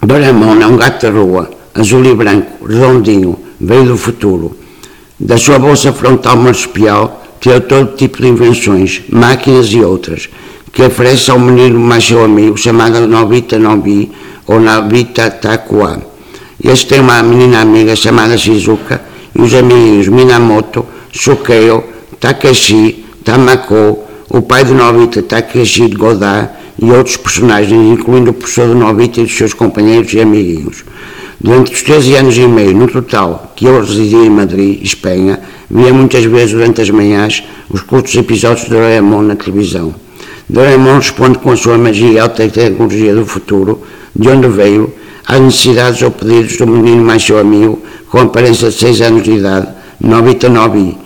Doraemon 0.00 0.60
é 0.60 0.66
um 0.66 0.76
gato 0.76 1.02
da 1.02 1.18
rua, 1.18 1.50
azul 1.74 2.04
e 2.04 2.14
branco, 2.14 2.66
redondinho, 2.66 3.38
veio 3.60 3.84
do 3.84 3.96
futuro. 3.96 4.56
Da 5.18 5.36
sua 5.38 5.58
bolsa 5.58 5.92
frontal 5.92 6.36
marsupial 6.36 7.22
tirou 7.40 7.60
todo 7.60 7.96
tipo 7.96 8.20
de 8.20 8.28
invenções, 8.28 9.02
máquinas 9.08 9.66
e 9.68 9.80
outras, 9.80 10.28
que 10.76 10.82
oferece 10.82 11.30
ao 11.30 11.38
menino 11.38 11.80
mais 11.80 12.04
seu 12.04 12.22
amigo, 12.22 12.54
chamado 12.54 13.06
Nobita 13.06 13.58
Nobi 13.58 14.12
ou 14.46 14.60
Nobita 14.60 15.30
Takua. 15.30 16.02
Este 16.62 16.88
tem 16.88 17.00
uma 17.00 17.22
menina 17.22 17.62
amiga 17.62 17.96
chamada 17.96 18.36
Shizuka 18.36 19.00
e 19.34 19.40
os 19.40 19.54
amiguinhos 19.54 20.08
Minamoto, 20.08 20.84
Sukeo, 21.10 21.82
Takashi, 22.20 23.06
Tamako, 23.24 24.04
o 24.28 24.42
pai 24.42 24.66
de 24.66 24.74
Nobita, 24.74 25.22
Takashi 25.22 25.88
Godá 25.88 26.50
e 26.78 26.90
outros 26.90 27.16
personagens, 27.16 27.98
incluindo 27.98 28.32
o 28.32 28.34
professor 28.34 28.68
de 28.68 28.74
Nobita 28.74 29.20
e 29.20 29.22
dos 29.22 29.34
seus 29.34 29.54
companheiros 29.54 30.12
e 30.12 30.20
amiguinhos. 30.20 30.84
Durante 31.40 31.72
os 31.72 31.82
13 31.84 32.16
anos 32.16 32.36
e 32.36 32.46
meio, 32.46 32.76
no 32.76 32.86
total, 32.86 33.50
que 33.56 33.64
eu 33.64 33.80
residia 33.80 34.18
em 34.18 34.28
Madrid, 34.28 34.82
Espanha, 34.82 35.40
via 35.70 35.94
muitas 35.94 36.26
vezes 36.26 36.52
durante 36.52 36.82
as 36.82 36.90
manhãs 36.90 37.42
os 37.70 37.80
curtos 37.80 38.14
episódios 38.14 38.64
de 38.64 38.72
Doraemon 38.72 39.22
na 39.22 39.36
televisão. 39.36 40.04
Doraemon 40.48 40.98
responde 40.98 41.38
com 41.38 41.50
a 41.50 41.56
sua 41.56 41.76
magia 41.76 42.22
alta 42.22 42.48
tecnologia 42.48 43.12
do 43.14 43.26
futuro, 43.26 43.82
de 44.14 44.28
onde 44.28 44.46
veio, 44.46 44.92
às 45.26 45.40
necessidades 45.40 46.00
ou 46.02 46.12
pedidos 46.12 46.56
do 46.56 46.68
menino 46.68 47.04
mais 47.04 47.24
seu 47.24 47.38
amigo, 47.38 47.82
com 48.08 48.20
aparência 48.20 48.70
de 48.70 48.76
6 48.76 49.00
anos 49.00 49.22
de 49.24 49.32
idade, 49.32 49.66
Nobita 50.00 50.48
Nobi. 50.48 50.96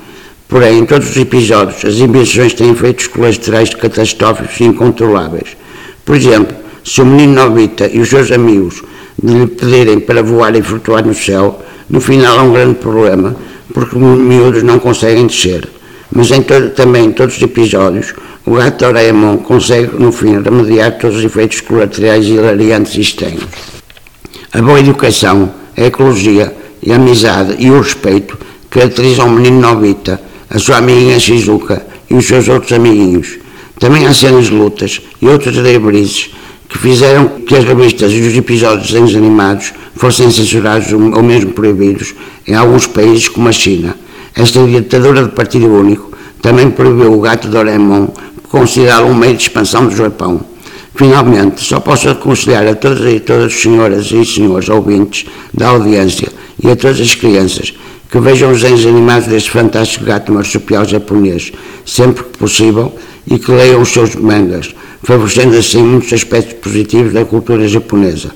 Porém, 0.46 0.80
em 0.80 0.84
todos 0.84 1.08
os 1.08 1.16
episódios, 1.16 1.82
as 1.86 1.94
invenções 2.00 2.52
têm 2.52 2.72
efeitos 2.72 3.06
colaterais 3.06 3.72
catastróficos 3.74 4.60
e 4.60 4.64
incontroláveis. 4.64 5.56
Por 6.04 6.16
exemplo, 6.16 6.54
se 6.84 7.00
o 7.00 7.06
menino 7.06 7.34
Nobita 7.34 7.88
e 7.90 7.98
os 7.98 8.10
seus 8.10 8.30
amigos 8.30 8.82
lhe 9.22 9.46
pedirem 9.46 10.00
para 10.00 10.22
voar 10.22 10.54
e 10.54 10.60
flutuar 10.60 11.06
no 11.06 11.14
céu, 11.14 11.62
no 11.88 12.00
final 12.00 12.38
há 12.38 12.42
um 12.42 12.52
grande 12.52 12.74
problema, 12.74 13.34
porque 13.72 13.96
os 13.96 14.02
miúdos 14.02 14.62
não 14.62 14.78
conseguem 14.78 15.26
descer. 15.26 15.79
Mas 16.12 16.30
em 16.30 16.42
todo, 16.42 16.70
também 16.70 17.06
em 17.06 17.12
todos 17.12 17.36
os 17.36 17.42
episódios, 17.42 18.14
o 18.44 18.54
gato 18.54 18.84
Doraemon 18.84 19.38
consegue, 19.38 19.96
no 19.96 20.10
fim, 20.10 20.42
remediar 20.42 20.98
todos 20.98 21.18
os 21.18 21.24
efeitos 21.24 21.60
colaterais 21.60 22.26
hilariantes 22.26 22.94
e 22.96 23.00
estranhos. 23.00 23.44
A 24.52 24.60
boa 24.60 24.80
educação, 24.80 25.52
a 25.76 25.82
ecologia, 25.84 26.54
a 26.88 26.94
amizade 26.94 27.56
e 27.58 27.70
o 27.70 27.80
respeito 27.80 28.36
caracterizam 28.68 29.28
o 29.28 29.30
menino 29.30 29.60
Nobita, 29.60 30.20
a 30.48 30.58
sua 30.58 30.78
amiguinha 30.78 31.20
Shizuka 31.20 31.86
e 32.08 32.14
os 32.14 32.26
seus 32.26 32.48
outros 32.48 32.72
amiguinhos. 32.72 33.38
Também 33.78 34.06
há 34.06 34.12
cenas 34.12 34.46
de 34.46 34.52
lutas 34.52 35.00
e 35.22 35.28
outras 35.28 35.54
deibrizes 35.56 36.30
que 36.68 36.78
fizeram 36.78 37.28
que 37.46 37.54
as 37.54 37.64
revistas 37.64 38.12
e 38.12 38.20
os 38.20 38.36
episódios 38.36 38.86
de 38.86 38.92
desenhos 38.92 39.14
animados 39.16 39.72
fossem 39.94 40.30
censurados 40.30 40.92
ou 40.92 41.22
mesmo 41.22 41.52
proibidos 41.52 42.14
em 42.46 42.54
alguns 42.54 42.86
países 42.86 43.28
como 43.28 43.48
a 43.48 43.52
China. 43.52 43.96
Esta 44.34 44.64
ditadura 44.66 45.24
de 45.24 45.30
partido 45.30 45.66
único 45.66 46.10
também 46.40 46.70
proibiu 46.70 47.12
o 47.12 47.20
gato 47.20 47.48
Doraemon, 47.48 48.08
considerado 48.48 49.06
um 49.06 49.14
meio 49.14 49.36
de 49.36 49.42
expansão 49.42 49.86
do 49.86 49.94
Japão. 49.94 50.40
Finalmente, 50.94 51.62
só 51.62 51.80
posso 51.80 52.08
aconselhar 52.08 52.66
a 52.66 52.74
todas 52.74 53.00
e 53.12 53.20
todas 53.20 53.46
as 53.46 53.60
senhoras 53.60 54.10
e 54.10 54.24
senhores 54.24 54.68
ouvintes 54.68 55.26
da 55.52 55.68
audiência 55.68 56.28
e 56.62 56.70
a 56.70 56.76
todas 56.76 57.00
as 57.00 57.14
crianças 57.14 57.72
que 58.10 58.18
vejam 58.18 58.50
os 58.50 58.60
desenhos 58.60 58.86
animados 58.86 59.28
deste 59.28 59.50
fantástico 59.50 60.04
gato 60.04 60.32
marsupial 60.32 60.84
japonês, 60.84 61.52
sempre 61.86 62.24
que 62.24 62.38
possível, 62.38 62.92
e 63.26 63.38
que 63.38 63.52
leiam 63.52 63.80
os 63.80 63.90
seus 63.90 64.16
mangas, 64.16 64.74
favorecendo 65.04 65.56
assim 65.56 65.82
muitos 65.82 66.12
aspectos 66.12 66.54
positivos 66.54 67.12
da 67.12 67.24
cultura 67.24 67.68
japonesa. 67.68 68.30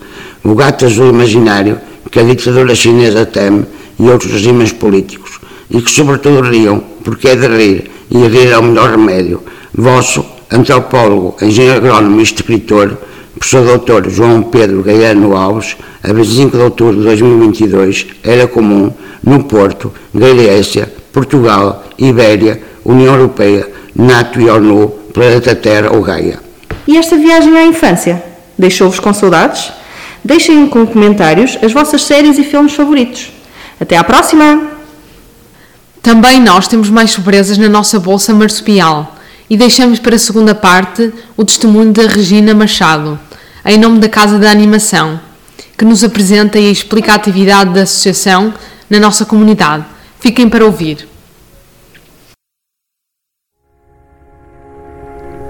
O 0.44 0.54
gato 0.54 0.84
azul 0.84 1.08
imaginário 1.08 1.80
que 2.10 2.20
a 2.20 2.22
ditadura 2.22 2.74
chinesa 2.74 3.26
teme 3.26 3.64
e 3.98 4.02
outros 4.04 4.30
regimes 4.30 4.70
políticos, 4.72 5.40
e 5.70 5.80
que 5.80 5.90
sobretudo 5.90 6.42
riam, 6.42 6.82
porque 7.02 7.28
é 7.28 7.36
de 7.36 7.46
rir, 7.46 7.90
e 8.10 8.26
rir 8.28 8.50
é 8.50 8.58
o 8.58 8.62
melhor 8.62 8.90
remédio. 8.90 9.42
Vosso 9.74 10.24
antropólogo, 10.50 11.36
engenheiro 11.42 11.78
agrónomo 11.78 12.20
e 12.20 12.22
escritor, 12.22 12.96
professor 13.38 13.64
doutor 13.64 14.08
João 14.08 14.42
Pedro 14.42 14.82
Gaiano 14.82 15.36
Alves, 15.36 15.76
a 16.02 16.12
25 16.12 16.56
de 16.56 16.62
outubro 16.62 16.96
de 16.96 17.02
2022, 17.02 18.06
era 18.22 18.46
comum, 18.46 18.92
no 19.22 19.44
Porto, 19.44 19.92
Grécia, 20.14 20.92
Portugal, 21.12 21.84
Ibéria, 21.98 22.60
União 22.84 23.14
Europeia, 23.14 23.68
NATO 23.96 24.40
e 24.40 24.48
ONU, 24.48 24.88
Planeta 25.12 25.54
Terra 25.54 25.92
ou 25.92 26.02
Gaia. 26.02 26.40
E 26.86 26.96
esta 26.96 27.16
viagem 27.16 27.56
à 27.56 27.64
infância? 27.64 28.22
Deixou-vos 28.58 29.00
com 29.00 29.12
saudades? 29.14 29.72
Deixem 30.24 30.66
com 30.68 30.86
comentários 30.86 31.58
as 31.62 31.72
vossas 31.72 32.02
séries 32.02 32.38
e 32.38 32.44
filmes 32.44 32.74
favoritos. 32.74 33.30
Até 33.80 33.96
à 33.96 34.04
próxima! 34.04 34.73
Também 36.04 36.38
nós 36.38 36.68
temos 36.68 36.90
mais 36.90 37.12
surpresas 37.12 37.56
na 37.56 37.66
nossa 37.66 37.98
bolsa 37.98 38.34
marsupial 38.34 39.16
e 39.48 39.56
deixamos 39.56 39.98
para 39.98 40.16
a 40.16 40.18
segunda 40.18 40.54
parte 40.54 41.10
o 41.34 41.42
testemunho 41.46 41.94
da 41.94 42.02
Regina 42.02 42.52
Machado, 42.52 43.18
em 43.64 43.78
nome 43.78 43.98
da 44.00 44.08
Casa 44.10 44.38
da 44.38 44.50
Animação, 44.50 45.18
que 45.78 45.84
nos 45.86 46.04
apresenta 46.04 46.58
e 46.58 46.70
explica 46.70 47.12
a 47.12 47.14
atividade 47.14 47.72
da 47.72 47.84
associação 47.84 48.52
na 48.90 49.00
nossa 49.00 49.24
comunidade. 49.24 49.86
Fiquem 50.20 50.46
para 50.46 50.66
ouvir. 50.66 51.08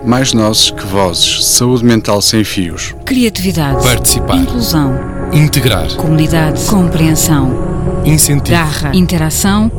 Mais 0.07 0.33
nozes 0.33 0.71
que 0.71 0.87
vozes. 0.87 1.47
Saúde 1.47 1.85
mental 1.85 2.23
sem 2.23 2.45
fios. 2.45 2.95
Criatividade. 3.05 3.83
Participar. 3.83 4.37
Inclusão. 4.37 4.95
Integrar. 5.33 5.93
Comunidade. 5.97 6.65
Compreensão. 6.67 7.51
Incentivo. 8.05 8.57
Garra. 8.57 8.95
Interação. 8.95 9.73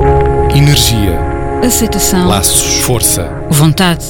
Energia. 0.54 1.18
Aceitação. 1.62 2.28
Laços. 2.28 2.80
Força. 2.82 3.24
Vontade. 3.50 4.04